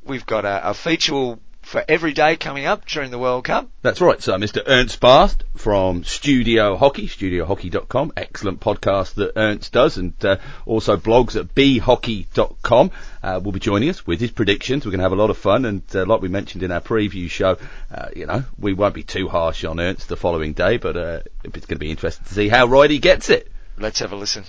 we've 0.05 0.25
got 0.25 0.45
a, 0.45 0.69
a 0.69 0.73
feature 0.73 1.37
for 1.67 1.83
every 1.89 2.13
day 2.13 2.37
coming 2.37 2.65
up 2.65 2.85
during 2.85 3.11
the 3.11 3.19
World 3.19 3.43
Cup. 3.43 3.69
That's 3.81 3.99
right. 3.99 4.21
So 4.21 4.33
Mr. 4.37 4.63
Ernst 4.65 5.01
Baart 5.01 5.41
from 5.57 6.05
Studio 6.05 6.77
Hockey, 6.77 7.07
studiohockey.com. 7.07 8.13
Excellent 8.15 8.61
podcast 8.61 9.15
that 9.15 9.33
Ernst 9.35 9.73
does 9.73 9.97
and 9.97 10.13
uh, 10.23 10.37
also 10.65 10.95
blogs 10.95 11.35
at 11.35 11.53
bhockey.com. 11.53 12.91
Uh, 13.21 13.41
will 13.43 13.51
be 13.51 13.59
joining 13.59 13.89
us 13.89 14.07
with 14.07 14.21
his 14.21 14.31
predictions. 14.31 14.85
We're 14.85 14.91
going 14.91 14.99
to 14.99 15.03
have 15.03 15.11
a 15.11 15.17
lot 15.17 15.29
of 15.29 15.37
fun 15.37 15.65
and 15.65 15.83
uh, 15.93 16.05
like 16.05 16.21
we 16.21 16.29
mentioned 16.29 16.63
in 16.63 16.71
our 16.71 16.79
preview 16.79 17.29
show, 17.29 17.57
uh, 17.93 18.07
you 18.15 18.25
know, 18.25 18.45
we 18.57 18.73
won't 18.73 18.95
be 18.95 19.03
too 19.03 19.27
harsh 19.27 19.65
on 19.65 19.81
Ernst 19.81 20.07
the 20.07 20.15
following 20.15 20.53
day, 20.53 20.77
but 20.77 20.95
uh, 20.95 21.19
it's 21.43 21.65
going 21.65 21.75
to 21.75 21.79
be 21.79 21.91
interesting 21.91 22.25
to 22.27 22.33
see 22.33 22.47
how 22.47 22.65
right 22.67 22.89
he 22.89 22.99
gets 22.99 23.29
it. 23.29 23.51
Let's 23.77 23.99
have 23.99 24.13
a 24.13 24.15
listen. 24.15 24.45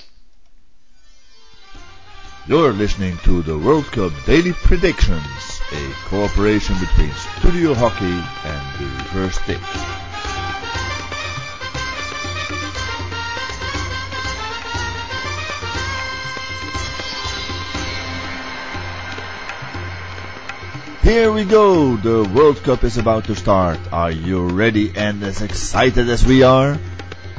You're 2.46 2.72
listening 2.72 3.18
to 3.24 3.42
the 3.42 3.58
World 3.58 3.86
Cup 3.86 4.12
Daily 4.24 4.52
Predictions, 4.52 5.57
a 5.72 5.92
cooperation 6.06 6.76
between 6.78 7.12
Studio 7.38 7.74
Hockey 7.74 8.04
and 8.06 8.78
the 8.78 8.86
Reverse 9.04 9.38
Stick. 9.38 9.60
Here 21.02 21.32
we 21.32 21.44
go! 21.44 21.96
The 21.96 22.28
World 22.34 22.62
Cup 22.62 22.84
is 22.84 22.98
about 22.98 23.24
to 23.24 23.34
start. 23.34 23.78
Are 23.92 24.10
you 24.10 24.46
ready 24.46 24.92
and 24.94 25.22
as 25.22 25.42
excited 25.42 26.08
as 26.08 26.24
we 26.24 26.42
are? 26.42 26.78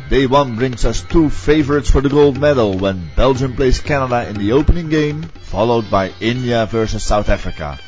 Day 0.10 0.26
1 0.26 0.56
brings 0.56 0.86
us 0.86 1.02
two 1.02 1.30
favorites 1.30 1.92
for 1.92 2.02
the 2.02 2.10
gold 2.10 2.40
medal 2.40 2.78
when 2.78 3.12
Belgium 3.16 3.56
plays 3.56 3.80
Canada 3.80 4.28
in 4.28 4.38
the 4.38 4.54
opening 4.54 4.90
game, 4.90 5.22
followed 5.42 5.90
by 5.92 6.12
India 6.20 6.66
versus 6.66 7.04
South 7.04 7.30
Africa. 7.30 7.80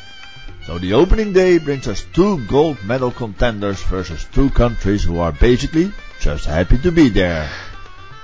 So 0.66 0.78
the 0.78 0.92
opening 0.92 1.32
day 1.32 1.58
brings 1.58 1.88
us 1.88 2.06
two 2.12 2.38
gold 2.46 2.84
medal 2.84 3.10
contenders 3.10 3.82
versus 3.82 4.24
two 4.32 4.48
countries 4.48 5.02
who 5.02 5.18
are 5.18 5.32
basically 5.32 5.92
just 6.20 6.44
happy 6.44 6.78
to 6.78 6.92
be 6.92 7.08
there. 7.08 7.50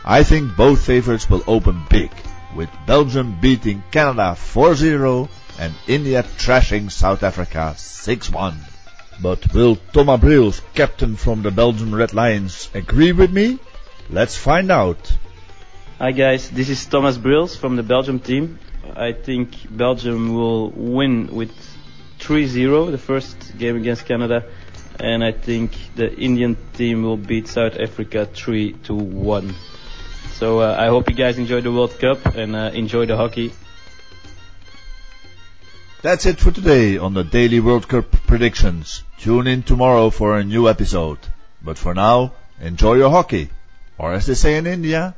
I 0.04 0.22
think 0.22 0.56
both 0.56 0.86
favorites 0.86 1.28
will 1.28 1.42
open 1.48 1.82
big, 1.90 2.12
with 2.54 2.70
Belgium 2.86 3.38
beating 3.40 3.82
Canada 3.90 4.36
4-0 4.38 5.28
and 5.58 5.74
India 5.88 6.22
trashing 6.22 6.92
South 6.92 7.24
Africa 7.24 7.74
6-1. 7.76 8.54
But 9.20 9.52
will 9.52 9.74
Thomas 9.92 10.20
Briels, 10.20 10.60
captain 10.74 11.16
from 11.16 11.42
the 11.42 11.50
Belgian 11.50 11.92
Red 11.92 12.14
Lions, 12.14 12.70
agree 12.72 13.10
with 13.10 13.32
me? 13.32 13.58
Let's 14.10 14.36
find 14.36 14.70
out. 14.70 15.12
Hi 15.98 16.12
guys, 16.12 16.50
this 16.50 16.68
is 16.68 16.86
Thomas 16.86 17.18
Briels 17.18 17.56
from 17.56 17.74
the 17.74 17.82
Belgium 17.82 18.20
team. 18.20 18.60
I 18.94 19.12
think 19.12 19.76
Belgium 19.76 20.32
will 20.32 20.70
win 20.70 21.34
with 21.34 21.50
3-0 22.18 22.90
the 22.90 22.98
first 22.98 23.56
game 23.58 23.76
against 23.76 24.06
Canada. 24.06 24.44
and 25.00 25.22
I 25.22 25.32
think 25.32 25.72
the 25.94 26.12
Indian 26.12 26.56
team 26.74 27.02
will 27.02 27.16
beat 27.16 27.46
South 27.48 27.76
Africa 27.78 28.26
three 28.26 28.72
to 28.84 28.94
one. 28.94 29.54
So 30.32 30.60
uh, 30.60 30.76
I 30.78 30.86
hope 30.88 31.08
you 31.08 31.14
guys 31.14 31.38
enjoy 31.38 31.60
the 31.60 31.72
World 31.72 31.98
Cup 31.98 32.26
and 32.34 32.56
uh, 32.56 32.70
enjoy 32.74 33.06
the 33.06 33.16
hockey. 33.16 33.52
That's 36.02 36.26
it 36.26 36.38
for 36.38 36.50
today 36.52 36.96
on 36.96 37.14
the 37.14 37.24
Daily 37.24 37.60
World 37.60 37.88
Cup 37.88 38.10
predictions. 38.26 39.02
Tune 39.18 39.46
in 39.48 39.62
tomorrow 39.62 40.10
for 40.10 40.36
a 40.38 40.44
new 40.44 40.68
episode. 40.68 41.18
But 41.62 41.76
for 41.76 41.92
now, 41.92 42.32
enjoy 42.60 42.94
your 42.94 43.10
hockey. 43.10 43.50
Or 43.98 44.14
as 44.14 44.26
they 44.26 44.34
say 44.34 44.56
in 44.56 44.66
India, 44.66 45.14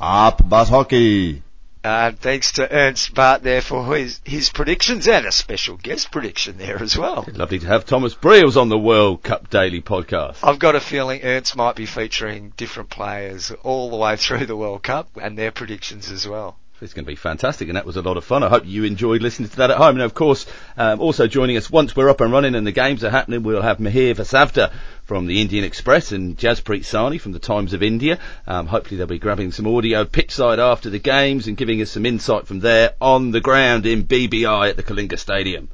up 0.00 0.48
bas 0.48 0.70
hockey. 0.70 1.42
Uh, 1.84 2.12
thanks 2.12 2.52
to 2.52 2.70
Ernst 2.70 3.12
Baart 3.12 3.42
there 3.42 3.60
for 3.60 3.96
his, 3.96 4.20
his 4.24 4.50
predictions 4.50 5.08
and 5.08 5.26
a 5.26 5.32
special 5.32 5.76
guest 5.76 6.12
prediction 6.12 6.56
there 6.56 6.80
as 6.80 6.96
well. 6.96 7.26
Lovely 7.32 7.58
to 7.58 7.66
have 7.66 7.84
Thomas 7.86 8.14
Briels 8.14 8.56
on 8.56 8.68
the 8.68 8.78
World 8.78 9.24
Cup 9.24 9.50
Daily 9.50 9.80
podcast. 9.80 10.38
I've 10.44 10.60
got 10.60 10.76
a 10.76 10.80
feeling 10.80 11.22
Ernst 11.24 11.56
might 11.56 11.74
be 11.74 11.86
featuring 11.86 12.52
different 12.56 12.90
players 12.90 13.50
all 13.64 13.90
the 13.90 13.96
way 13.96 14.16
through 14.16 14.46
the 14.46 14.56
World 14.56 14.84
Cup 14.84 15.08
and 15.20 15.36
their 15.36 15.50
predictions 15.50 16.10
as 16.10 16.26
well. 16.26 16.56
It's 16.82 16.94
going 16.94 17.04
to 17.04 17.10
be 17.10 17.16
fantastic, 17.16 17.68
and 17.68 17.76
that 17.76 17.86
was 17.86 17.96
a 17.96 18.02
lot 18.02 18.16
of 18.16 18.24
fun. 18.24 18.42
I 18.42 18.48
hope 18.48 18.66
you 18.66 18.82
enjoyed 18.82 19.22
listening 19.22 19.48
to 19.50 19.56
that 19.58 19.70
at 19.70 19.76
home. 19.76 19.94
And 19.94 20.02
of 20.02 20.14
course, 20.14 20.46
um, 20.76 21.00
also 21.00 21.28
joining 21.28 21.56
us 21.56 21.70
once 21.70 21.94
we're 21.94 22.08
up 22.08 22.20
and 22.20 22.32
running 22.32 22.56
and 22.56 22.66
the 22.66 22.72
games 22.72 23.04
are 23.04 23.10
happening, 23.10 23.44
we'll 23.44 23.62
have 23.62 23.78
Mihir 23.78 24.16
Vasavda 24.16 24.72
from 25.04 25.26
the 25.26 25.40
Indian 25.40 25.62
Express 25.62 26.10
and 26.10 26.36
Jaspreet 26.36 26.80
Sahni 26.80 27.20
from 27.20 27.30
the 27.30 27.38
Times 27.38 27.72
of 27.72 27.84
India. 27.84 28.18
Um, 28.48 28.66
hopefully, 28.66 28.98
they'll 28.98 29.06
be 29.06 29.20
grabbing 29.20 29.52
some 29.52 29.68
audio 29.68 30.04
pitchside 30.04 30.58
after 30.58 30.90
the 30.90 30.98
games 30.98 31.46
and 31.46 31.56
giving 31.56 31.80
us 31.80 31.92
some 31.92 32.04
insight 32.04 32.48
from 32.48 32.58
there 32.58 32.94
on 33.00 33.30
the 33.30 33.40
ground 33.40 33.86
in 33.86 34.04
BBI 34.04 34.70
at 34.70 34.76
the 34.76 34.82
Kalinga 34.82 35.20
Stadium. 35.20 35.68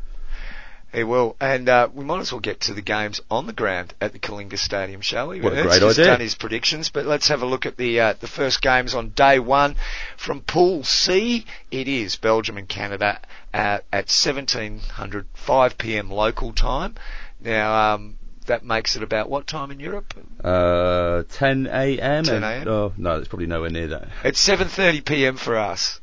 He 0.92 1.04
will, 1.04 1.36
and 1.38 1.68
uh, 1.68 1.88
we 1.92 2.02
might 2.02 2.20
as 2.20 2.32
well 2.32 2.40
get 2.40 2.60
to 2.62 2.74
the 2.74 2.80
games 2.80 3.20
on 3.30 3.46
the 3.46 3.52
ground 3.52 3.92
at 4.00 4.12
the 4.12 4.18
Kalinga 4.18 4.56
Stadium, 4.56 5.02
shall 5.02 5.28
we? 5.28 5.40
What 5.40 5.52
a 5.52 5.62
great 5.62 5.82
idea. 5.82 6.06
done 6.06 6.20
his 6.20 6.34
predictions, 6.34 6.88
but 6.88 7.04
let's 7.04 7.28
have 7.28 7.42
a 7.42 7.46
look 7.46 7.66
at 7.66 7.76
the 7.76 8.00
uh, 8.00 8.14
the 8.18 8.26
first 8.26 8.62
games 8.62 8.94
on 8.94 9.10
day 9.10 9.38
one 9.38 9.76
from 10.16 10.40
Pool 10.40 10.84
C. 10.84 11.44
It 11.70 11.88
is 11.88 12.16
Belgium 12.16 12.56
and 12.56 12.66
Canada 12.66 13.20
uh, 13.52 13.80
at 13.92 14.08
1700 14.08 15.26
5 15.34 15.78
p.m. 15.78 16.10
local 16.10 16.54
time. 16.54 16.94
Now 17.38 17.94
um, 17.94 18.16
that 18.46 18.64
makes 18.64 18.96
it 18.96 19.02
about 19.02 19.28
what 19.28 19.46
time 19.46 19.70
in 19.70 19.80
Europe? 19.80 20.14
Uh, 20.42 21.24
10 21.30 21.66
a.m. 21.66 22.24
10 22.24 22.42
a.m.? 22.42 22.68
Oh, 22.68 22.92
no, 22.96 23.18
it's 23.18 23.28
probably 23.28 23.46
nowhere 23.46 23.68
near 23.68 23.88
that. 23.88 24.08
It's 24.24 24.42
7:30 24.46 25.04
p.m. 25.04 25.36
for 25.36 25.58
us 25.58 26.00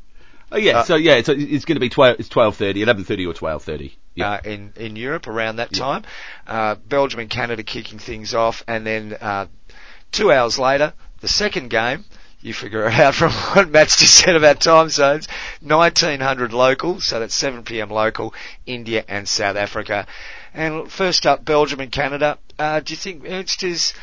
Oh 0.56 0.58
yeah, 0.58 0.80
Uh, 0.80 0.84
so 0.86 0.96
yeah, 0.96 1.16
it's, 1.16 1.28
it's 1.28 1.66
going 1.66 1.76
to 1.76 1.82
be 1.82 1.90
12, 1.90 2.20
it's 2.20 2.30
12.30, 2.30 2.76
11.30 2.86 3.28
or 3.30 3.34
12.30. 3.34 3.92
Yeah. 4.16 4.32
uh, 4.32 4.40
in 4.46 4.72
in 4.78 4.96
Europe 4.96 5.28
around 5.28 5.58
that 5.58 5.74
time. 5.74 6.04
Uh, 6.48 6.76
Belgium 6.76 7.20
and 7.20 7.30
Canada 7.30 7.62
kicking 7.64 8.00
things 8.00 8.34
off, 8.34 8.64
and 8.66 8.88
then 8.88 9.18
uh, 9.20 9.48
two 10.14 10.32
hours 10.32 10.58
later, 10.58 10.94
the 11.20 11.28
second 11.28 11.70
game. 11.70 12.06
You 12.40 12.54
figure 12.54 12.86
it 12.88 12.94
out 12.94 13.16
from 13.16 13.32
what 13.54 13.70
Matt's 13.72 13.98
just 13.98 14.14
said 14.14 14.36
about 14.36 14.60
time 14.62 14.90
zones. 14.90 15.28
1900 15.62 16.54
local, 16.54 17.02
so 17.02 17.20
that's 17.20 17.34
7 17.34 17.64
p.m. 17.64 17.90
local, 17.90 18.36
India 18.68 19.04
and 19.08 19.28
South 19.28 19.56
Africa. 19.58 20.06
And 20.54 20.90
first 20.92 21.26
up, 21.26 21.44
Belgium 21.44 21.80
and 21.80 21.92
Canada. 21.92 22.38
Uh, 22.60 22.80
do 22.82 22.94
you 22.94 22.98
think 22.98 23.24
Ernst 23.28 23.64
is, 23.64 23.94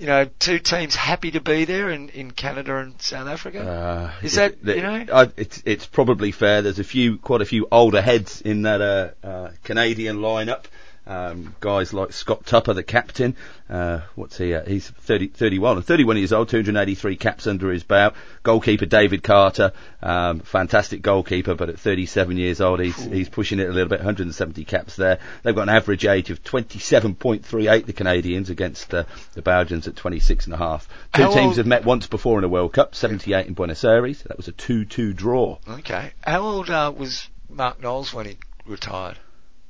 you 0.00 0.06
know, 0.06 0.24
two 0.38 0.58
teams 0.58 0.94
happy 0.96 1.30
to 1.32 1.40
be 1.40 1.66
there 1.66 1.90
in, 1.90 2.08
in 2.08 2.30
Canada 2.30 2.78
and 2.78 3.00
South 3.02 3.28
Africa? 3.28 3.60
Uh, 3.60 4.24
Is 4.24 4.34
that, 4.36 4.62
the- 4.64 4.76
you 4.76 4.82
know? 4.82 5.04
I, 5.12 5.28
it's 5.36 5.62
it's 5.66 5.86
probably 5.86 6.32
fair. 6.32 6.62
There's 6.62 6.78
a 6.78 6.84
few, 6.84 7.18
quite 7.18 7.42
a 7.42 7.44
few 7.44 7.68
older 7.70 8.00
heads 8.00 8.40
in 8.40 8.62
that 8.62 8.80
uh, 8.80 9.26
uh, 9.26 9.50
Canadian 9.62 10.16
lineup. 10.18 10.64
Um, 11.10 11.56
guys 11.58 11.92
like 11.92 12.12
Scott 12.12 12.46
Tupper, 12.46 12.72
the 12.72 12.84
captain. 12.84 13.34
Uh, 13.68 14.02
what's 14.14 14.38
he? 14.38 14.54
At? 14.54 14.68
He's 14.68 14.88
30, 14.88 15.28
31 15.28 15.78
and 15.78 15.84
31 15.84 16.18
years 16.18 16.32
old, 16.32 16.48
283 16.48 17.16
caps 17.16 17.48
under 17.48 17.68
his 17.72 17.82
belt. 17.82 18.14
Goalkeeper 18.44 18.86
David 18.86 19.24
Carter, 19.24 19.72
um, 20.04 20.38
fantastic 20.38 21.02
goalkeeper, 21.02 21.56
but 21.56 21.68
at 21.68 21.80
37 21.80 22.36
years 22.36 22.60
old, 22.60 22.78
he's 22.78 22.96
he's 22.96 23.28
pushing 23.28 23.58
it 23.58 23.68
a 23.68 23.72
little 23.72 23.88
bit. 23.88 23.98
170 23.98 24.64
caps 24.64 24.94
there. 24.94 25.18
They've 25.42 25.54
got 25.54 25.62
an 25.62 25.74
average 25.74 26.06
age 26.06 26.30
of 26.30 26.44
27.38. 26.44 27.86
The 27.86 27.92
Canadians 27.92 28.48
against 28.48 28.94
uh, 28.94 29.02
the 29.34 29.42
Belgians 29.42 29.88
at 29.88 29.96
26 29.96 30.44
and 30.44 30.54
a 30.54 30.58
half. 30.58 30.88
Two 31.12 31.22
How 31.22 31.34
teams 31.34 31.46
old- 31.46 31.56
have 31.56 31.66
met 31.66 31.84
once 31.84 32.06
before 32.06 32.38
in 32.38 32.44
a 32.44 32.48
World 32.48 32.72
Cup. 32.72 32.94
78 32.94 33.48
in 33.48 33.54
Buenos 33.54 33.82
Aires. 33.82 34.22
That 34.22 34.36
was 34.36 34.46
a 34.46 34.52
2-2 34.52 35.16
draw. 35.16 35.58
Okay. 35.68 36.12
How 36.22 36.42
old 36.42 36.70
uh, 36.70 36.92
was 36.96 37.28
Mark 37.48 37.82
Knowles 37.82 38.14
when 38.14 38.26
he 38.26 38.36
retired? 38.64 39.18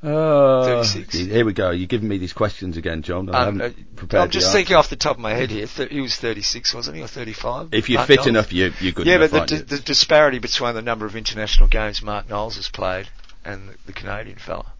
Uh, 0.02 0.82
36. 0.82 1.12
Here 1.14 1.44
we 1.44 1.52
go. 1.52 1.70
You're 1.72 1.86
giving 1.86 2.08
me 2.08 2.16
these 2.16 2.32
questions 2.32 2.78
again, 2.78 3.02
John. 3.02 3.28
I 3.34 3.44
Um, 3.44 3.58
haven't 3.60 4.14
uh, 4.14 4.26
just 4.28 4.50
thinking 4.50 4.76
off 4.76 4.88
the 4.88 4.96
top 4.96 5.16
of 5.16 5.20
my 5.20 5.34
head 5.34 5.50
here. 5.50 5.66
Th- 5.66 5.90
he 5.90 6.00
was 6.00 6.16
36, 6.16 6.74
wasn't 6.74 6.96
he, 6.96 7.02
or 7.02 7.06
35? 7.06 7.68
If 7.72 7.90
you're 7.90 7.98
Mark 7.98 8.06
fit 8.08 8.16
Knowles? 8.16 8.26
enough, 8.28 8.52
you, 8.52 8.72
you're 8.80 8.92
good 8.92 9.06
Yeah, 9.06 9.16
enough, 9.16 9.30
but 9.30 9.48
the, 9.48 9.56
you? 9.56 9.62
the 9.62 9.78
disparity 9.78 10.38
between 10.38 10.74
the 10.74 10.80
number 10.82 11.04
of 11.04 11.16
international 11.16 11.68
games 11.68 12.00
Mark 12.02 12.30
Knowles 12.30 12.56
has 12.56 12.68
played 12.70 13.08
and 13.44 13.68
the, 13.68 13.74
the 13.86 13.92
Canadian 13.92 14.38
fella. 14.38 14.72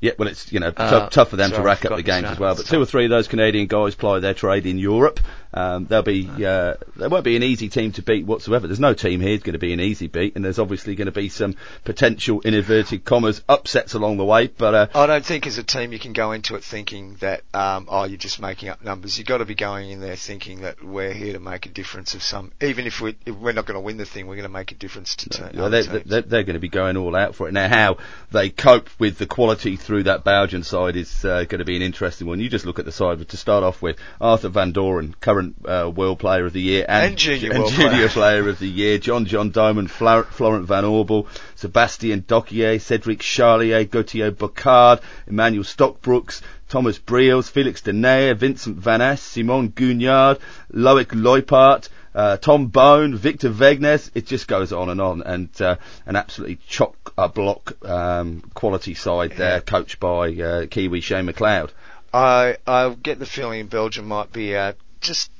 Yeah, 0.00 0.12
well, 0.16 0.28
it's 0.28 0.50
you 0.52 0.60
know 0.60 0.68
Uh, 0.68 0.90
tough, 0.90 1.10
tough 1.12 1.30
for 1.30 1.36
them 1.36 1.50
sorry, 1.50 1.60
to 1.62 1.66
rack 1.66 1.84
up 1.84 1.96
the 1.96 2.02
games 2.04 2.28
as 2.28 2.38
well. 2.38 2.54
But 2.54 2.66
two 2.66 2.80
or 2.80 2.86
three 2.86 3.04
of 3.04 3.10
those 3.10 3.26
Canadian 3.26 3.66
guys 3.66 3.96
ply 3.96 4.20
their 4.20 4.32
trade 4.32 4.64
in 4.64 4.78
Europe. 4.78 5.18
Um, 5.52 5.86
they'll 5.86 6.02
be 6.02 6.28
uh, 6.44 6.74
they 6.96 7.08
won't 7.08 7.24
be 7.24 7.36
an 7.36 7.42
easy 7.42 7.68
team 7.68 7.92
to 7.92 8.02
beat 8.02 8.26
whatsoever. 8.26 8.66
There's 8.66 8.80
no 8.80 8.94
team 8.94 9.20
here 9.20 9.38
going 9.38 9.54
to 9.54 9.58
be 9.58 9.72
an 9.72 9.80
easy 9.80 10.06
beat, 10.06 10.36
and 10.36 10.44
there's 10.44 10.58
obviously 10.58 10.94
going 10.94 11.06
to 11.06 11.12
be 11.12 11.28
some 11.28 11.56
potential 11.84 12.40
in 12.40 12.54
inverted 12.54 13.04
commas 13.04 13.42
upsets 13.48 13.94
along 13.94 14.18
the 14.18 14.24
way. 14.24 14.48
But 14.48 14.74
uh, 14.74 14.86
I 14.94 15.06
don't 15.06 15.24
think 15.24 15.46
as 15.46 15.58
a 15.58 15.62
team 15.62 15.92
you 15.92 15.98
can 15.98 16.12
go 16.12 16.32
into 16.32 16.56
it 16.56 16.64
thinking 16.64 17.16
that, 17.20 17.42
um, 17.54 17.86
oh, 17.88 18.04
you're 18.04 18.18
just 18.18 18.40
making 18.40 18.68
up 18.68 18.84
numbers. 18.84 19.16
You've 19.16 19.26
got 19.26 19.38
to 19.38 19.44
be 19.44 19.54
going 19.54 19.90
in 19.90 20.00
there 20.00 20.16
thinking 20.16 20.62
that 20.62 20.82
we're 20.82 21.12
here 21.12 21.32
to 21.34 21.40
make 21.40 21.66
a 21.66 21.68
difference 21.70 22.14
of 22.14 22.22
some, 22.22 22.52
even 22.60 22.86
if, 22.86 23.00
we, 23.00 23.16
if 23.24 23.34
we're 23.34 23.52
not 23.52 23.66
going 23.66 23.76
to 23.76 23.80
win 23.80 23.96
the 23.96 24.04
thing, 24.04 24.26
we're 24.26 24.36
going 24.36 24.42
to 24.42 24.52
make 24.52 24.72
a 24.72 24.74
difference 24.74 25.16
to 25.16 25.50
Well, 25.54 25.66
other 25.66 25.82
they're, 25.82 26.00
they're, 26.00 26.22
they're 26.22 26.42
going 26.42 26.54
to 26.54 26.60
be 26.60 26.68
going 26.68 26.96
all 26.96 27.16
out 27.16 27.34
for 27.34 27.48
it. 27.48 27.52
Now, 27.52 27.68
how 27.68 27.98
they 28.30 28.50
cope 28.50 28.88
with 28.98 29.18
the 29.18 29.26
quality 29.26 29.76
through 29.76 30.04
that 30.04 30.24
Belgian 30.24 30.62
side 30.62 30.96
is 30.96 31.24
uh, 31.24 31.44
going 31.44 31.60
to 31.60 31.64
be 31.64 31.76
an 31.76 31.82
interesting 31.82 32.26
one. 32.26 32.40
You 32.40 32.48
just 32.48 32.66
look 32.66 32.78
at 32.78 32.84
the 32.84 32.92
side, 32.92 33.26
to 33.26 33.36
start 33.36 33.64
off 33.64 33.80
with, 33.80 33.96
Arthur 34.20 34.48
Van 34.48 34.72
Doren, 34.72 35.14
current 35.20 35.37
uh, 35.66 35.90
World 35.94 36.18
Player 36.18 36.46
of 36.46 36.52
the 36.52 36.60
Year 36.60 36.84
and, 36.88 37.08
And 37.10 37.16
junior 37.18 37.52
and 37.52 37.66
junior 37.68 37.90
Player. 37.90 38.08
Player 38.08 38.48
of 38.48 38.58
the 38.58 38.68
Year, 38.68 38.98
John 38.98 39.24
John 39.26 39.50
Dohmen, 39.50 39.88
Fla- 39.88 40.24
Florent 40.24 40.66
Van 40.66 40.84
Aubel, 40.84 41.26
Sebastian 41.56 42.22
Dockier, 42.22 42.80
Cedric 42.80 43.20
Charlier, 43.20 43.88
Gauthier 43.88 44.30
Boccard, 44.32 45.00
Emmanuel 45.26 45.64
Stockbroekx, 45.64 46.40
Thomas 46.68 46.98
Briels, 46.98 47.50
Felix 47.50 47.80
Denayer, 47.82 48.36
Vincent 48.36 48.80
Vanasch, 48.80 49.18
Simon 49.20 49.70
Gougnard, 49.70 50.38
Loic 50.72 51.06
Luypaert, 51.06 51.88
uh, 52.14 52.36
Tom 52.36 52.66
Boon, 52.66 53.16
Victor 53.16 53.50
Wegnez, 53.50 54.10
it 54.14 54.26
just 54.26 54.48
goes 54.48 54.72
on 54.72 54.88
and 54.88 55.00
on, 55.00 55.22
and 55.22 55.48
uh, 55.62 55.76
an 56.06 56.16
absolutely 56.16 56.58
chock 56.68 57.12
a 57.16 57.28
block 57.28 57.76
um, 57.86 58.40
quality 58.54 58.94
side 58.94 59.32
there, 59.36 59.54
Yeah. 59.56 59.60
coached 59.60 60.00
by 60.00 60.30
uh, 60.34 60.66
Kiwi 60.66 61.00
Shane 61.00 61.26
McLeod. 61.26 61.70
I 62.12 62.56
I 62.66 62.88
get 63.02 63.18
the 63.18 63.26
feeling 63.26 63.66
Belgium 63.66 64.06
might 64.06 64.32
be 64.32 64.56
uh, 64.56 64.72
just 65.00 65.30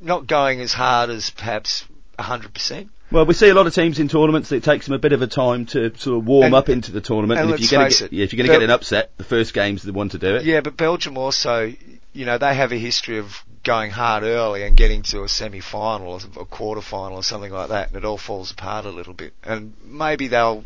not 0.00 0.26
going 0.26 0.60
as 0.60 0.72
hard 0.72 1.10
as 1.10 1.30
perhaps 1.30 1.84
100%. 2.18 2.88
Well, 3.10 3.24
we 3.24 3.34
see 3.34 3.48
a 3.48 3.54
lot 3.54 3.68
of 3.68 3.74
teams 3.74 4.00
in 4.00 4.08
tournaments. 4.08 4.48
That 4.48 4.56
it 4.56 4.64
takes 4.64 4.86
them 4.86 4.94
a 4.94 4.98
bit 4.98 5.12
of 5.12 5.22
a 5.22 5.28
time 5.28 5.66
to 5.66 5.96
sort 5.96 6.18
of 6.18 6.26
warm 6.26 6.46
And- 6.46 6.54
up 6.54 6.68
into 6.68 6.90
the 6.92 7.00
tournament. 7.00 7.38
and 7.40 7.50
And, 7.50 7.54
if 7.54 7.60
let's 7.60 7.72
you're 7.72 7.78
going 7.78 7.90
to 7.90 7.94
face 7.94 8.00
get, 8.00 8.12
it, 8.12 8.16
yeah, 8.16 8.24
if 8.24 8.32
you're 8.32 8.38
going 8.44 8.50
to 8.52 8.58
get 8.58 8.64
an 8.64 8.74
upset, 8.74 9.12
the 9.16 9.24
first 9.24 9.54
game's 9.54 9.82
the 9.82 9.92
one 9.92 10.08
to 10.08 10.18
do 10.18 10.34
it. 10.36 10.44
Yeah, 10.44 10.60
but 10.60 10.76
Belgium 10.76 11.16
also, 11.16 11.72
you 12.12 12.24
know, 12.24 12.38
they 12.38 12.54
have 12.54 12.72
a 12.72 12.78
history 12.78 13.18
of 13.18 13.44
going 13.62 13.90
hard 13.92 14.24
early 14.24 14.64
and 14.64 14.76
getting 14.76 15.02
to 15.02 15.22
a 15.22 15.28
semi-final 15.28 16.08
or 16.08 16.20
a 16.40 16.44
quarter-final 16.44 17.16
or 17.16 17.22
something 17.22 17.52
like 17.52 17.68
that, 17.68 17.88
and 17.88 17.96
it 17.96 18.04
all 18.04 18.18
falls 18.18 18.50
apart 18.50 18.86
a 18.86 18.90
little 18.90 19.14
bit. 19.14 19.32
And 19.44 19.74
maybe 19.84 20.26
they'll 20.28 20.64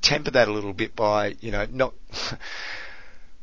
temper 0.00 0.30
that 0.30 0.48
a 0.48 0.52
little 0.52 0.72
bit 0.72 0.96
by, 0.96 1.36
you 1.40 1.50
know, 1.50 1.66
not 1.70 1.92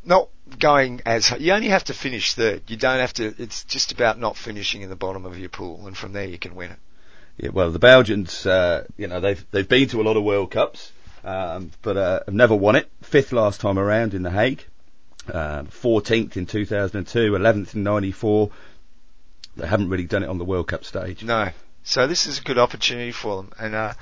not 0.08 0.30
going 0.60 1.02
as 1.06 1.32
you 1.40 1.52
only 1.54 1.68
have 1.70 1.84
to 1.86 1.94
finish 1.94 2.34
third. 2.34 2.64
You 2.68 2.78
don't 2.78 3.00
have 3.00 3.14
to. 3.14 3.36
It's 3.38 3.64
just 3.66 3.92
about 3.92 4.20
not 4.20 4.38
finishing 4.38 4.82
in 4.82 4.90
the 4.90 4.96
bottom 4.96 5.26
of 5.26 5.38
your 5.38 5.50
pool, 5.50 5.86
and 5.88 5.96
from 5.96 6.14
there 6.14 6.26
you 6.26 6.38
can 6.38 6.56
win 6.56 6.72
it. 6.72 6.80
Yeah, 7.38 7.50
well, 7.50 7.70
the 7.70 7.80
Belgians, 7.80 8.46
uh, 8.46 8.86
you 8.98 9.08
know, 9.08 9.20
they've 9.20 9.46
they've 9.52 9.68
been 9.68 9.88
to 9.90 10.02
a 10.02 10.04
lot 10.04 10.18
of 10.18 10.24
World 10.24 10.50
Cups, 10.50 10.92
um, 11.24 11.72
but 11.82 11.98
uh, 11.98 12.20
have 12.26 12.34
never 12.34 12.56
won 12.56 12.76
it. 12.76 12.90
Fifth 13.04 13.32
last 13.32 13.62
time 13.62 13.78
around 13.78 14.14
in 14.14 14.24
The 14.24 14.32
Hague, 14.32 14.64
um, 15.32 15.68
14th 15.68 16.38
in 16.38 16.48
2002, 16.48 17.32
11th 17.34 17.76
in 17.76 17.84
'94. 17.84 18.50
They 19.58 19.68
haven't 19.68 19.90
really 19.90 20.06
done 20.06 20.24
it 20.24 20.30
on 20.30 20.38
the 20.38 20.46
World 20.46 20.68
Cup 20.68 20.84
stage. 20.84 21.24
No. 21.24 21.50
So 21.84 22.06
this 22.06 22.28
is 22.28 22.40
a 22.40 22.44
good 22.44 22.58
opportunity 22.58 23.12
for 23.12 23.38
them. 23.38 23.52
And 23.58 23.74
uh, 23.74 23.94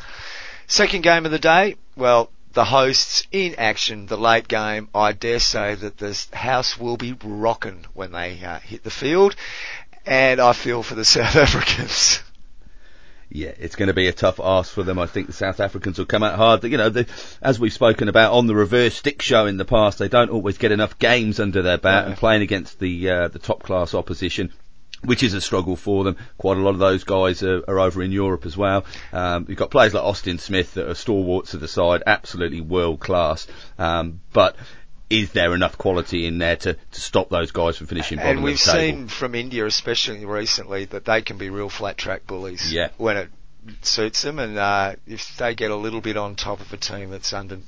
second 0.68 1.02
game 1.02 1.26
of 1.26 1.32
the 1.32 1.40
day, 1.40 1.76
well, 1.96 2.30
the 2.56 2.66
hosts 2.66 3.28
in 3.32 3.54
action, 3.56 4.08
the 4.08 4.18
late 4.18 4.48
game. 4.48 4.90
I 4.96 5.12
dare 5.12 5.40
say 5.40 5.76
that 5.76 5.98
this 5.98 6.28
house 6.34 6.80
will 6.80 6.98
be 6.98 7.16
rocking 7.24 7.86
when 7.94 8.12
they 8.14 8.44
uh, 8.44 8.60
hit 8.60 8.84
the 8.84 8.90
field, 8.90 9.36
and 10.06 10.40
I 10.40 10.54
feel 10.54 10.82
for 10.82 10.96
the 10.96 11.06
South 11.16 11.36
Africans. 11.36 12.22
Yeah, 13.30 13.52
it's 13.60 13.76
going 13.76 13.88
to 13.88 13.94
be 13.94 14.08
a 14.08 14.14
tough 14.14 14.40
ask 14.42 14.72
for 14.72 14.84
them. 14.84 14.98
I 14.98 15.08
think 15.08 15.28
the 15.28 15.34
South 15.34 15.60
Africans 15.60 15.98
will 15.98 16.06
come 16.06 16.24
out 16.24 16.36
hard. 16.38 16.64
You 16.64 16.78
know, 16.78 16.90
the, 16.90 17.08
as 17.42 17.60
we've 17.60 17.74
spoken 17.74 18.08
about 18.08 18.32
on 18.32 18.48
the 18.48 18.56
reverse 18.56 18.96
stick 18.96 19.22
show 19.22 19.46
in 19.48 19.58
the 19.58 19.66
past, 19.66 20.00
they 20.00 20.08
don't 20.08 20.30
always 20.30 20.58
get 20.58 20.72
enough 20.72 20.98
games 21.00 21.40
under 21.40 21.62
their 21.62 21.78
bat 21.78 22.06
No. 22.06 22.10
and 22.12 22.18
playing 22.18 22.44
against 22.44 22.80
the 22.80 23.10
uh, 23.10 23.28
the 23.28 23.40
top 23.40 23.64
class 23.64 23.94
opposition. 23.94 24.54
Which 25.06 25.24
is 25.24 25.34
a 25.34 25.42
struggle 25.42 25.76
for 25.76 26.04
them. 26.04 26.18
Quite 26.38 26.58
a 26.58 26.62
lot 26.62 26.72
of 26.72 26.80
those 26.80 27.04
guys 27.04 27.44
are, 27.44 27.64
are 27.68 27.80
over 27.80 28.02
in 28.02 28.12
Europe 28.12 28.46
as 28.46 28.58
well. 28.58 28.86
Um, 29.14 29.46
you've 29.48 29.58
got 29.58 29.72
players 29.72 29.94
like 29.94 30.04
Austin 30.04 30.38
Smith 30.40 30.74
that 30.76 30.90
are 30.90 30.96
stalwarts 30.96 31.54
of 31.54 31.62
the 31.62 31.68
side, 31.68 32.04
absolutely 32.06 32.62
world 32.62 33.00
class. 33.00 33.48
Um, 33.78 34.22
but 34.34 34.56
is 35.10 35.32
there 35.32 35.54
enough 35.54 35.78
quality 35.78 36.26
in 36.26 36.40
there 36.40 36.56
to, 36.56 36.74
to 36.74 37.02
stop 37.02 37.30
those 37.30 37.52
guys 37.52 37.78
from 37.78 37.88
finishing 37.88 38.18
bottom 38.18 38.38
And 38.38 38.44
we've 38.44 38.58
the 38.58 38.72
table? 38.72 38.80
seen 38.80 39.08
from 39.08 39.36
India, 39.36 39.66
especially 39.66 40.26
recently, 40.26 40.86
that 40.86 41.06
they 41.06 41.22
can 41.22 41.38
be 41.38 41.50
real 41.50 41.70
flat 41.70 41.98
track 41.98 42.26
bullies. 42.26 42.74
Yeah. 42.74 42.90
When 42.98 43.18
it 43.18 43.30
suits 43.82 44.22
them, 44.24 44.40
and 44.40 44.58
uh, 44.58 44.96
if 45.08 45.38
they 45.38 45.56
get 45.56 45.72
a 45.72 45.76
little 45.76 46.02
bit 46.02 46.18
on 46.18 46.36
top 46.36 46.60
of 46.60 46.72
a 46.74 46.78
team 46.78 47.12
that's 47.12 47.34
under 47.34 47.60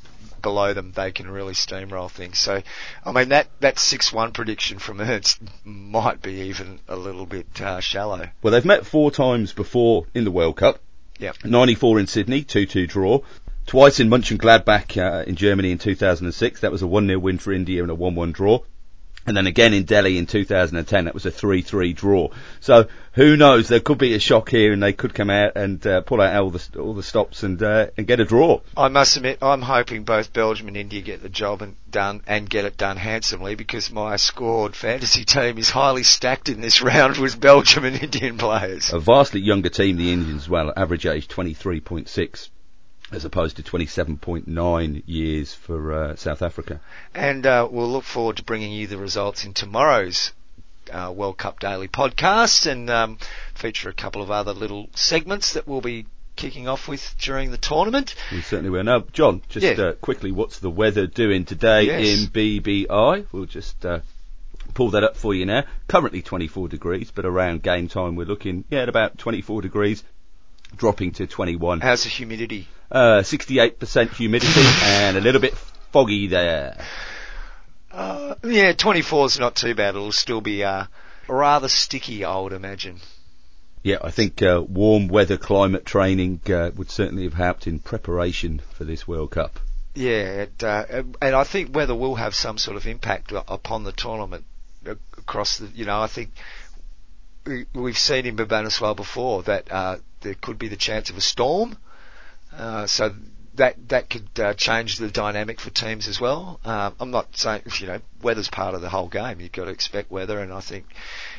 below 0.41 0.74
them, 0.74 0.91
they 0.96 1.12
can 1.12 1.29
really 1.29 1.53
steamroll 1.53 2.10
things. 2.10 2.39
So, 2.39 2.62
I 3.03 3.12
mean 3.12 3.29
that 3.29 3.48
that 3.60 3.79
six 3.79 4.12
one 4.12 4.32
prediction 4.32 4.79
from 4.79 5.01
Ernst 5.01 5.39
might 5.63 6.22
be 6.22 6.50
even 6.50 6.79
a 6.88 6.96
little 6.96 7.25
bit 7.25 7.62
uh, 7.62 7.79
shallow. 7.79 8.29
Well, 8.41 8.51
they've 8.51 8.65
met 8.65 8.86
four 8.86 9.12
times 9.12 9.53
before 9.53 10.06
in 10.13 10.24
the 10.24 10.32
World 10.32 10.58
Cup. 10.58 10.79
Yep. 11.20 11.46
94 11.46 12.00
in 12.00 12.08
Sydney, 12.08 12.44
2-2 12.44 12.88
draw. 12.88 13.20
Twice 13.65 14.00
in 14.00 14.10
Mönchengladbach 14.10 14.98
uh, 14.98 15.24
in 15.25 15.36
Germany 15.36 15.72
in 15.72 15.77
2006. 15.79 16.62
That 16.62 16.72
was 16.72 16.84
a 16.84 16.86
1-0 16.86 17.20
win 17.20 17.39
for 17.39 17.51
India 17.51 17.82
and 17.82 17.91
a 17.91 17.96
1-1 17.96 18.34
draw. 18.34 18.60
And 19.27 19.36
then 19.36 19.46
again 19.46 19.74
in 19.74 19.84
Delhi 19.84 20.17
in 20.17 20.25
2010, 20.25 21.05
that 21.05 21.13
was 21.13 21.25
a 21.25 21.31
3-3 21.31 21.93
draw. 21.93 22.29
So 22.62 22.88
who 23.12 23.36
knows? 23.36 23.67
There 23.67 23.81
could 23.81 23.98
be 23.98 24.13
a 24.13 24.19
shock 24.19 24.50
here, 24.50 24.72
and 24.72 24.81
they 24.81 24.93
could 24.93 25.13
come 25.13 25.29
out 25.29 25.57
and 25.57 25.86
uh, 25.86 26.00
pull 26.00 26.22
out 26.22 26.34
all 26.34 26.50
the 26.50 26.79
all 26.79 26.93
the 26.93 27.03
stops 27.03 27.43
and 27.43 27.62
uh, 27.62 27.88
and 27.98 28.07
get 28.07 28.22
a 28.22 28.25
draw. 28.25 28.62
I 28.77 28.88
must 28.88 29.17
admit, 29.17 29.39
I'm 29.41 29.62
hoping 29.62 30.03
both 30.03 30.31
Belgium 30.31 30.69
and 30.69 30.77
India 30.77 31.01
get 31.01 31.22
the 31.22 31.29
job 31.29 31.62
and 31.62 31.75
done 31.91 32.22
and 32.25 32.50
get 32.50 32.63
it 32.63 32.77
done 32.77 32.96
handsomely 32.96 33.55
because 33.55 33.91
my 33.91 34.15
scored 34.15 34.75
fantasy 34.75 35.25
team 35.25 35.57
is 35.57 35.69
highly 35.69 36.03
stacked 36.03 36.48
in 36.48 36.62
this 36.62 36.81
round 36.84 37.17
with 37.17 37.38
Belgium 37.39 37.84
and 37.84 38.01
Indian 38.01 38.38
players. 38.38 38.93
A 38.93 39.00
vastly 39.00 39.41
younger 39.41 39.69
team, 39.69 39.98
the 39.98 40.13
Indians 40.13 40.48
well, 40.48 40.72
average 40.77 41.05
age 41.05 41.27
23.6 41.27 42.50
as 43.12 43.24
opposed 43.26 43.56
to 43.58 43.64
27.9 43.64 45.04
years 45.06 45.54
for 45.54 45.94
uh, 45.94 46.16
South 46.16 46.42
Africa. 46.42 46.82
And 47.14 47.46
uh, 47.46 47.68
we'll 47.72 47.90
look 47.92 48.04
forward 48.04 48.38
to 48.38 48.44
bringing 48.44 48.72
you 48.72 48.88
the 48.88 48.98
results 48.98 49.46
in 49.46 49.54
tomorrow's 49.54 50.32
uh, 50.92 51.12
World 51.16 51.38
Cup 51.38 51.60
Daily 51.60 51.88
podcast 51.88 52.66
and 52.70 52.90
um, 52.90 53.18
feature 53.56 53.90
a 53.90 53.94
couple 53.94 54.22
of 54.22 54.32
other 54.32 54.54
little 54.54 54.90
segments 54.94 55.54
that 55.54 55.68
we'll 55.68 55.82
be 55.82 56.06
kicking 56.36 56.68
off 56.68 56.88
with 56.88 57.16
during 57.20 57.50
the 57.52 57.58
tournament. 57.58 58.14
We 58.32 58.42
certainly 58.42 58.70
will. 58.70 58.84
Now, 58.84 59.04
John, 59.12 59.42
just 59.50 59.66
Yeah. 59.66 59.84
uh, 59.86 59.94
quickly, 59.94 60.32
what's 60.32 60.60
the 60.60 60.70
weather 60.70 61.08
doing 61.08 61.46
today 61.46 61.84
Yes. 61.84 62.20
in 62.24 62.28
BBI? 62.30 63.26
We'll 63.32 63.46
just 63.46 63.84
uh, 63.86 64.00
pull 64.74 64.92
that 64.92 65.04
up 65.04 65.16
for 65.18 65.34
you 65.34 65.46
now. 65.46 65.64
Currently 65.88 66.22
24 66.22 66.68
degrees, 66.68 67.10
but 67.14 67.26
around 67.26 67.64
game 67.64 67.88
time 67.88 68.16
we're 68.16 68.26
looking, 68.28 68.66
yeah, 68.70 68.82
at 68.82 68.90
about 68.90 69.18
24 69.18 69.62
degrees, 69.64 70.04
dropping 70.76 71.14
to 71.14 71.26
21. 71.26 71.80
How's 71.82 72.04
the 72.04 72.10
humidity? 72.10 72.68
Uh, 72.89 73.22
68% 73.22 74.13
humidity 74.13 74.62
and 74.84 75.17
a 75.17 75.22
little 75.22 75.41
bit 75.41 75.56
foggy 75.91 76.27
there. 76.27 76.77
Uh, 77.91 78.36
yeah, 78.44 78.72
24 78.74 79.25
is 79.25 79.39
not 79.39 79.56
too 79.56 79.75
bad. 79.75 79.96
It'll 79.96 80.12
still 80.12 80.41
be 80.41 80.63
uh, 80.63 80.86
rather 81.27 81.67
sticky, 81.67 82.24
I 82.24 82.39
would 82.39 82.53
imagine. 82.53 83.00
Yeah, 83.84 83.98
I 84.01 84.12
think 84.12 84.41
uh, 84.41 84.63
warm 84.67 85.08
weather 85.08 85.38
climate 85.38 85.86
training 85.86 86.41
uh, 86.50 86.72
would 86.75 86.91
certainly 86.91 87.24
have 87.24 87.34
helped 87.34 87.67
in 87.67 87.79
preparation 87.79 88.62
for 88.74 88.84
this 88.84 89.08
World 89.08 89.32
Cup. 89.32 89.60
Yeah, 89.96 90.44
it, 90.44 90.63
uh, 90.63 91.03
and 91.22 91.36
I 91.36 91.44
think 91.44 91.75
weather 91.75 91.96
will 91.96 92.15
have 92.15 92.36
some 92.36 92.58
sort 92.58 92.77
of 92.77 92.86
impact 92.86 93.32
upon 93.32 93.84
the 93.84 93.91
tournament 93.91 94.46
uh, 94.86 94.96
across 95.17 95.58
the. 95.58 95.67
You 95.74 95.86
know, 95.86 96.01
I 96.01 96.08
think 96.08 96.32
we, 97.46 97.65
we've 97.74 97.98
seen 97.98 98.25
in 98.25 98.36
Bhubaneswar 98.36 98.96
before 98.96 99.44
that 99.44 99.72
uh, 99.72 99.98
there 100.22 100.36
could 100.36 100.60
be 100.60 100.67
the 100.67 100.75
chance 100.75 101.10
of 101.10 101.17
a 101.17 101.22
storm, 101.22 101.77
uh, 102.58 102.88
so 102.88 103.14
that 103.56 103.76
that 103.90 104.10
could 104.10 104.28
uh, 104.40 104.54
change 104.54 104.98
the 104.98 105.10
dynamic 105.10 105.60
for 105.60 105.70
teams 105.70 106.08
as 106.08 106.22
well. 106.22 106.60
Um, 106.64 106.94
I'm 107.00 107.12
not 107.12 107.36
saying 107.38 107.64
you 107.79 107.88
know 107.88 108.00
weather's 108.22 108.50
part 108.50 108.75
of 108.75 108.81
the 108.81 108.90
whole 108.90 109.08
game. 109.08 109.40
You've 109.40 109.51
got 109.51 109.66
to 109.66 109.72
expect 109.72 110.12
weather, 110.12 110.40
and 110.40 110.53
I 110.53 110.60
think 110.62 110.86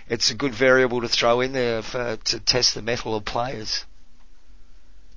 it's 0.09 0.31
a 0.31 0.35
good 0.35 0.55
variable 0.55 1.01
to 1.03 1.09
throw 1.09 1.40
in 1.40 1.53
there 1.53 1.83
for, 1.83 2.16
to 2.16 2.40
test 2.40 2.75
the 2.75 2.83
mettle 2.83 3.14
of 3.14 3.25
players. 3.25 3.85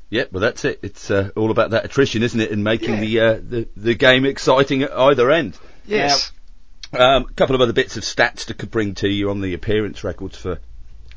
Yeah, 0.10 0.26
well 0.32 0.42
that's 0.42 0.66
it. 0.66 0.80
It's 0.84 1.10
uh, 1.10 1.30
all 1.36 1.52
about 1.52 1.72
that 1.72 1.86
attrition, 1.86 2.22
isn't 2.22 2.40
it, 2.40 2.52
and 2.52 2.64
making 2.64 2.96
Yeah. 2.96 3.00
the, 3.00 3.20
uh, 3.20 3.34
the 3.50 3.68
the 3.78 3.96
game 3.96 4.26
exciting 4.26 4.84
at 4.84 4.92
either 4.92 5.32
end. 5.32 5.58
Yes. 5.86 6.32
Um, 6.94 7.24
a 7.30 7.34
couple 7.34 7.56
of 7.56 7.62
other 7.62 7.72
bits 7.74 7.96
of 7.96 8.04
stats 8.04 8.46
to 8.48 8.54
could 8.54 8.70
bring 8.70 8.96
to 8.96 9.08
you 9.08 9.30
on 9.30 9.40
the 9.40 9.54
appearance 9.54 10.04
records 10.04 10.36
for 10.38 10.60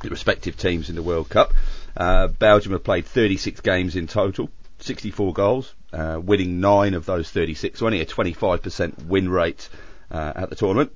the 0.01 0.09
respective 0.09 0.55
teams 0.55 0.89
in 0.89 0.95
the 0.95 1.03
World 1.03 1.29
Cup. 1.29 1.53
Uh, 1.97 2.27
Belgium 2.29 2.71
have 2.71 2.83
played 2.83 3.05
36 3.05 3.59
games 3.61 3.95
in 3.97 4.07
total, 4.07 4.49
64 4.79 5.33
goals, 5.33 5.73
uh, 5.93 6.19
winning 6.23 6.59
nine 6.59 6.93
of 6.93 7.05
those 7.05 7.29
36, 7.29 7.79
so 7.79 7.85
only 7.85 8.01
a 8.01 8.05
25% 8.05 9.05
win 9.05 9.29
rate 9.29 9.69
uh, 10.11 10.33
at 10.35 10.49
the 10.49 10.55
tournament. 10.55 10.91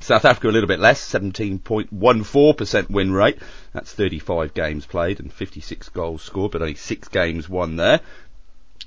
South 0.00 0.24
Africa 0.24 0.48
a 0.48 0.52
little 0.52 0.68
bit 0.68 0.78
less, 0.78 1.00
17.14% 1.12 2.90
win 2.90 3.12
rate. 3.12 3.38
That's 3.72 3.92
35 3.92 4.54
games 4.54 4.86
played 4.86 5.18
and 5.20 5.32
56 5.32 5.88
goals 5.88 6.22
scored, 6.22 6.52
but 6.52 6.62
only 6.62 6.76
six 6.76 7.08
games 7.08 7.48
won 7.48 7.76
there. 7.76 8.00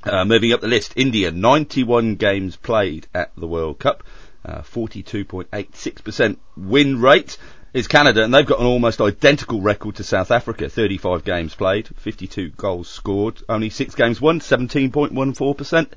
Uh, 0.04 0.26
moving 0.26 0.54
up 0.54 0.62
the 0.62 0.68
list, 0.68 0.94
India, 0.96 1.32
91 1.32 2.16
games 2.16 2.56
played 2.56 3.08
at 3.14 3.32
the 3.36 3.46
World 3.46 3.78
Cup, 3.78 4.04
uh, 4.44 4.62
42.86% 4.62 6.38
win 6.58 7.00
rate 7.00 7.38
is 7.74 7.88
Canada, 7.88 8.24
and 8.24 8.34
they've 8.34 8.46
got 8.46 8.60
an 8.60 8.66
almost 8.66 9.00
identical 9.00 9.62
record 9.62 9.96
to 9.96 10.04
South 10.04 10.32
Africa, 10.32 10.70
35 10.70 11.24
games 11.24 11.56
played, 11.56 11.88
52 11.88 12.50
goals 12.52 12.90
scored, 12.90 13.42
only 13.48 13.70
six 13.70 13.96
games 13.96 14.20
won, 14.20 14.40
17.14% 14.40 15.88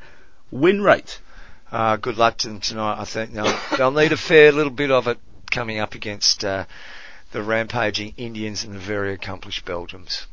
win 0.51 0.83
rate. 0.83 1.21
Uh, 1.73 1.97
good 1.97 2.17
luck 2.17 2.37
to 2.39 2.49
them 2.49 2.61
tonight. 2.61 3.01
I 3.01 3.05
think 3.05 3.33
they'll, 3.33 3.59
they'll 3.77 3.91
need 3.91 4.13
a 4.13 4.17
fair 4.17 4.53
little 4.53 4.71
bit 4.71 4.93
of 4.93 5.09
it 5.09 5.19
coming 5.51 5.81
up 5.81 5.95
against 5.95 6.45
uh, 6.45 6.67
the 7.33 7.43
rampaging 7.43 8.15
Indians 8.17 8.63
and 8.63 8.75
the 8.75 8.79
very 8.79 9.13
accomplished 9.13 9.65
Belgians. 9.65 10.27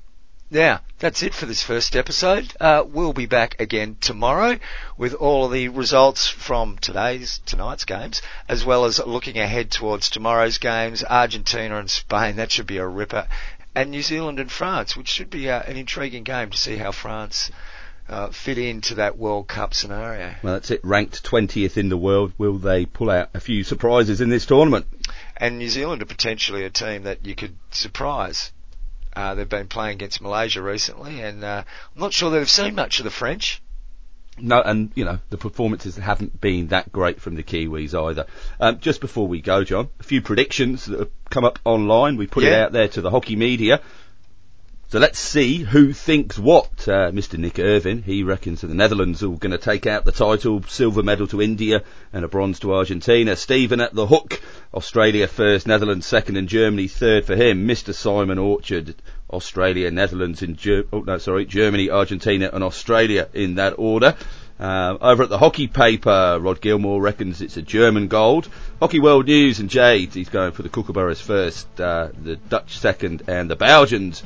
Now, 0.54 0.82
that's 1.00 1.24
it 1.24 1.34
for 1.34 1.46
this 1.46 1.64
first 1.64 1.96
episode. 1.96 2.54
Uh, 2.60 2.84
we'll 2.86 3.14
be 3.14 3.26
back 3.26 3.56
again 3.62 3.96
tomorrow 4.02 4.60
with 4.98 5.14
all 5.14 5.46
of 5.46 5.54
the 5.54 5.70
results 5.70 6.28
from 6.28 6.78
today's, 6.78 7.40
tonight's 7.46 7.86
games, 7.86 8.22
as 8.50 8.66
well 8.66 8.84
as 8.84 9.00
looking 9.00 9.38
ahead 9.38 9.72
towards 9.72 10.10
tomorrow's 10.10 10.58
games, 10.58 11.06
Argentina 11.06 11.80
and 11.80 11.90
Spain. 11.90 12.36
That 12.36 12.52
should 12.52 12.68
be 12.68 12.80
a 12.80 12.86
ripper. 12.86 13.30
And 13.74 13.92
New 13.92 14.02
Zealand 14.02 14.42
and 14.42 14.52
France, 14.52 14.98
which 14.98 15.08
should 15.08 15.30
be 15.30 15.50
uh, 15.50 15.62
an 15.62 15.78
intriguing 15.78 16.24
game 16.24 16.50
to 16.50 16.58
see 16.58 16.76
how 16.76 16.92
France 16.92 17.50
uh, 18.10 18.32
fit 18.32 18.58
into 18.58 18.96
that 18.96 19.18
World 19.18 19.48
Cup 19.48 19.74
scenario. 19.74 20.36
Well, 20.44 20.56
that's 20.56 20.70
it, 20.70 20.84
ranked 20.84 21.24
20th 21.24 21.78
in 21.78 21.88
the 21.88 21.96
world. 21.96 22.34
Will 22.38 22.58
they 22.58 22.86
pull 22.86 23.10
out 23.10 23.30
a 23.34 23.40
few 23.40 23.64
surprises 23.64 24.20
in 24.20 24.28
this 24.28 24.46
tournament? 24.46 24.86
and 25.42 25.58
New 25.58 25.70
Zealand 25.70 26.02
are 26.04 26.06
potentially 26.06 26.64
a 26.64 26.70
team 26.70 27.04
that 27.04 27.26
you 27.26 27.34
could 27.34 27.56
surprise. 27.72 28.52
Uh, 29.16 29.36
they've 29.36 29.50
been 29.50 29.68
playing 29.68 29.96
against 29.96 30.22
Malaysia 30.22 30.62
recently, 30.62 31.22
and 31.22 31.44
uh, 31.44 31.64
I'm 31.96 32.02
not 32.02 32.14
sure 32.14 32.32
they've 32.32 32.50
seen 32.50 32.76
much 32.76 33.00
of 33.00 33.04
the 33.04 33.12
French. 33.12 33.62
No, 34.38 34.62
and 34.62 34.92
you 34.96 35.04
know 35.04 35.20
the 35.30 35.38
performances 35.38 35.98
haven't 35.98 36.40
been 36.40 36.68
that 36.68 36.92
great 36.92 37.20
from 37.22 37.36
the 37.36 37.44
Kiwis 37.44 37.94
either. 37.94 38.26
Um, 38.60 38.80
just 38.80 39.02
before 39.02 39.28
we 39.28 39.42
go, 39.42 39.64
John, 39.64 39.90
a 40.00 40.04
few 40.04 40.22
predictions 40.22 40.86
that 40.86 41.00
have 41.00 41.10
come 41.30 41.44
up 41.44 41.60
online. 41.66 42.18
We 42.18 42.28
put 42.28 42.44
it 42.44 42.54
out 42.54 42.72
there 42.72 42.88
to 42.88 43.02
the 43.02 43.10
hockey 43.10 43.36
media. 43.36 43.82
So 44.92 45.00
let's 45.00 45.20
see 45.20 45.60
who 45.60 45.94
thinks 45.94 46.38
what. 46.38 46.86
Uh, 46.86 47.12
Mr. 47.12 47.38
Nick 47.38 47.60
Irvin, 47.60 48.04
he 48.04 48.24
reckons 48.24 48.60
that 48.60 48.68
the 48.68 48.74
Netherlands 48.74 49.24
are 49.24 49.30
going 49.30 49.54
to 49.54 49.58
take 49.58 49.88
out 49.88 50.04
the 50.04 50.12
title, 50.12 50.62
silver 50.64 51.02
medal 51.02 51.28
to 51.28 51.42
India 51.42 51.84
and 52.12 52.26
a 52.26 52.28
bronze 52.28 52.60
to 52.60 52.74
Argentina. 52.74 53.38
Stephen 53.38 53.80
at 53.80 53.94
the 53.94 54.06
hook, 54.06 54.42
Australia 54.74 55.30
first, 55.30 55.66
Netherlands 55.66 56.06
second, 56.06 56.36
and 56.36 56.50
Germany 56.50 56.90
third 56.90 57.24
for 57.24 57.38
him. 57.38 57.66
Mr. 57.66 57.94
Simon 57.94 58.38
Orchard, 58.38 58.94
Australia, 59.30 59.90
Netherlands, 59.92 60.42
in 60.42 60.58
Ger- 60.58 60.84
oh 60.92 61.00
no, 61.00 61.18
sorry, 61.20 61.46
Germany, 61.46 61.90
Argentina, 61.90 62.50
and 62.52 62.62
Australia 62.62 63.30
in 63.34 63.56
that 63.56 63.76
order. 63.78 64.18
Uh, 64.60 64.98
over 65.02 65.24
at 65.24 65.30
the 65.30 65.40
hockey 65.40 65.68
paper, 65.68 66.38
Rod 66.40 66.60
Gilmore 66.60 67.02
reckons 67.02 67.42
it's 67.42 67.58
a 67.58 67.62
German 67.62 68.10
gold. 68.10 68.50
Hockey 68.80 69.00
World 69.00 69.26
News 69.26 69.60
and 69.60 69.70
Jade, 69.70 70.14
he's 70.14 70.30
going 70.30 70.52
for 70.52 70.64
the 70.64 70.70
Kookaburras 70.70 71.22
first, 71.22 71.80
uh, 71.80 72.10
the 72.22 72.36
Dutch 72.36 72.78
second, 72.78 73.24
and 73.28 73.50
the 73.50 73.56
Belgians 73.56 74.22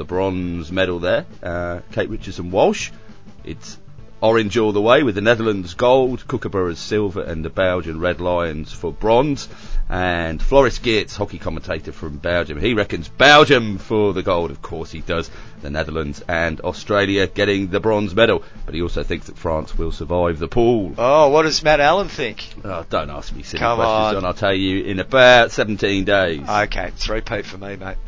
the 0.00 0.04
bronze 0.06 0.72
medal 0.72 0.98
there. 0.98 1.26
Uh, 1.42 1.80
Kate 1.92 2.08
Richardson 2.08 2.50
Walsh, 2.50 2.90
it's 3.44 3.78
orange 4.22 4.56
all 4.56 4.72
the 4.72 4.80
way 4.80 5.02
with 5.02 5.14
the 5.14 5.20
Netherlands 5.20 5.74
gold, 5.74 6.26
Kookaburras 6.26 6.78
silver, 6.78 7.20
and 7.22 7.44
the 7.44 7.50
Belgian 7.50 8.00
Red 8.00 8.18
Lions 8.18 8.72
for 8.72 8.92
bronze. 8.94 9.46
And 9.90 10.40
Floris 10.40 10.78
Geerts, 10.78 11.16
hockey 11.16 11.36
commentator 11.38 11.92
from 11.92 12.16
Belgium, 12.16 12.58
he 12.58 12.72
reckons 12.72 13.08
Belgium 13.08 13.76
for 13.76 14.14
the 14.14 14.22
gold. 14.22 14.50
Of 14.50 14.62
course 14.62 14.90
he 14.90 15.00
does. 15.00 15.30
The 15.60 15.68
Netherlands 15.68 16.24
and 16.26 16.62
Australia 16.62 17.26
getting 17.26 17.68
the 17.68 17.80
bronze 17.80 18.14
medal. 18.14 18.42
But 18.64 18.74
he 18.74 18.80
also 18.80 19.02
thinks 19.02 19.26
that 19.26 19.36
France 19.36 19.76
will 19.76 19.92
survive 19.92 20.38
the 20.38 20.48
pool. 20.48 20.94
Oh, 20.96 21.28
what 21.28 21.42
does 21.42 21.62
Matt 21.62 21.80
Allen 21.80 22.08
think? 22.08 22.48
Oh, 22.64 22.86
don't 22.88 23.10
ask 23.10 23.36
me 23.36 23.42
silly 23.42 23.58
Come 23.58 23.76
questions, 23.76 24.06
on. 24.06 24.14
John. 24.14 24.24
I'll 24.24 24.32
tell 24.32 24.54
you 24.54 24.82
in 24.82 24.98
about 24.98 25.50
17 25.50 26.04
days. 26.04 26.48
Okay, 26.48 26.90
three 26.96 27.20
peat 27.20 27.44
for 27.44 27.58
me, 27.58 27.76
mate. 27.76 27.98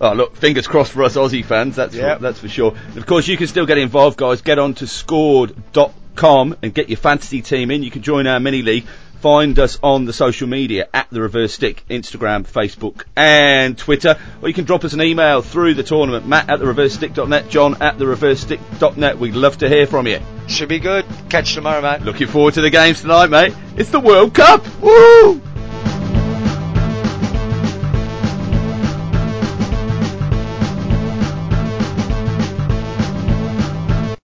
Oh, 0.00 0.12
look, 0.12 0.36
fingers 0.36 0.66
crossed 0.66 0.92
for 0.92 1.02
us 1.04 1.16
Aussie 1.16 1.44
fans, 1.44 1.76
that's, 1.76 1.94
Yep. 1.94 2.18
for, 2.18 2.22
that's 2.22 2.38
for 2.38 2.48
sure. 2.48 2.74
And 2.88 2.98
of 2.98 3.06
course, 3.06 3.26
you 3.28 3.36
can 3.36 3.46
still 3.46 3.66
get 3.66 3.78
involved, 3.78 4.18
guys. 4.18 4.42
Get 4.42 4.58
on 4.58 4.74
to 4.74 4.86
scored.com 4.86 6.56
and 6.62 6.74
get 6.74 6.88
your 6.88 6.98
fantasy 6.98 7.42
team 7.42 7.70
in. 7.70 7.82
You 7.82 7.90
can 7.90 8.02
join 8.02 8.26
our 8.26 8.38
mini 8.40 8.62
league. 8.62 8.84
Find 9.20 9.58
us 9.58 9.78
on 9.82 10.04
the 10.04 10.12
social 10.12 10.46
media 10.46 10.88
at 10.92 11.08
the 11.10 11.22
Reverse 11.22 11.54
Stick, 11.54 11.82
Instagram, 11.88 12.46
Facebook, 12.46 13.04
and 13.16 13.76
Twitter. 13.76 14.18
Or 14.42 14.48
you 14.48 14.54
can 14.54 14.66
drop 14.66 14.84
us 14.84 14.92
an 14.92 15.00
email 15.00 15.40
through 15.40 15.74
the 15.74 15.82
tournament, 15.82 16.28
Matt 16.28 16.50
at 16.50 16.58
the 16.60 16.66
reversestick.net, 16.66 17.48
John 17.48 17.80
at 17.80 17.98
the 17.98 18.04
reversestick.net. 18.06 19.18
We'd 19.18 19.34
love 19.34 19.56
to 19.58 19.68
hear 19.70 19.86
from 19.86 20.06
you. 20.06 20.20
Should 20.48 20.68
be 20.68 20.78
good. 20.78 21.06
Catch 21.30 21.50
you 21.50 21.54
tomorrow, 21.56 21.80
mate. 21.80 22.02
Looking 22.02 22.26
forward 22.28 22.54
to 22.54 22.60
the 22.60 22.70
games 22.70 23.00
tonight, 23.00 23.30
mate. 23.30 23.54
It's 23.76 23.90
the 23.90 24.00
World 24.00 24.34
Cup! 24.34 24.64
Woo! 24.82 25.40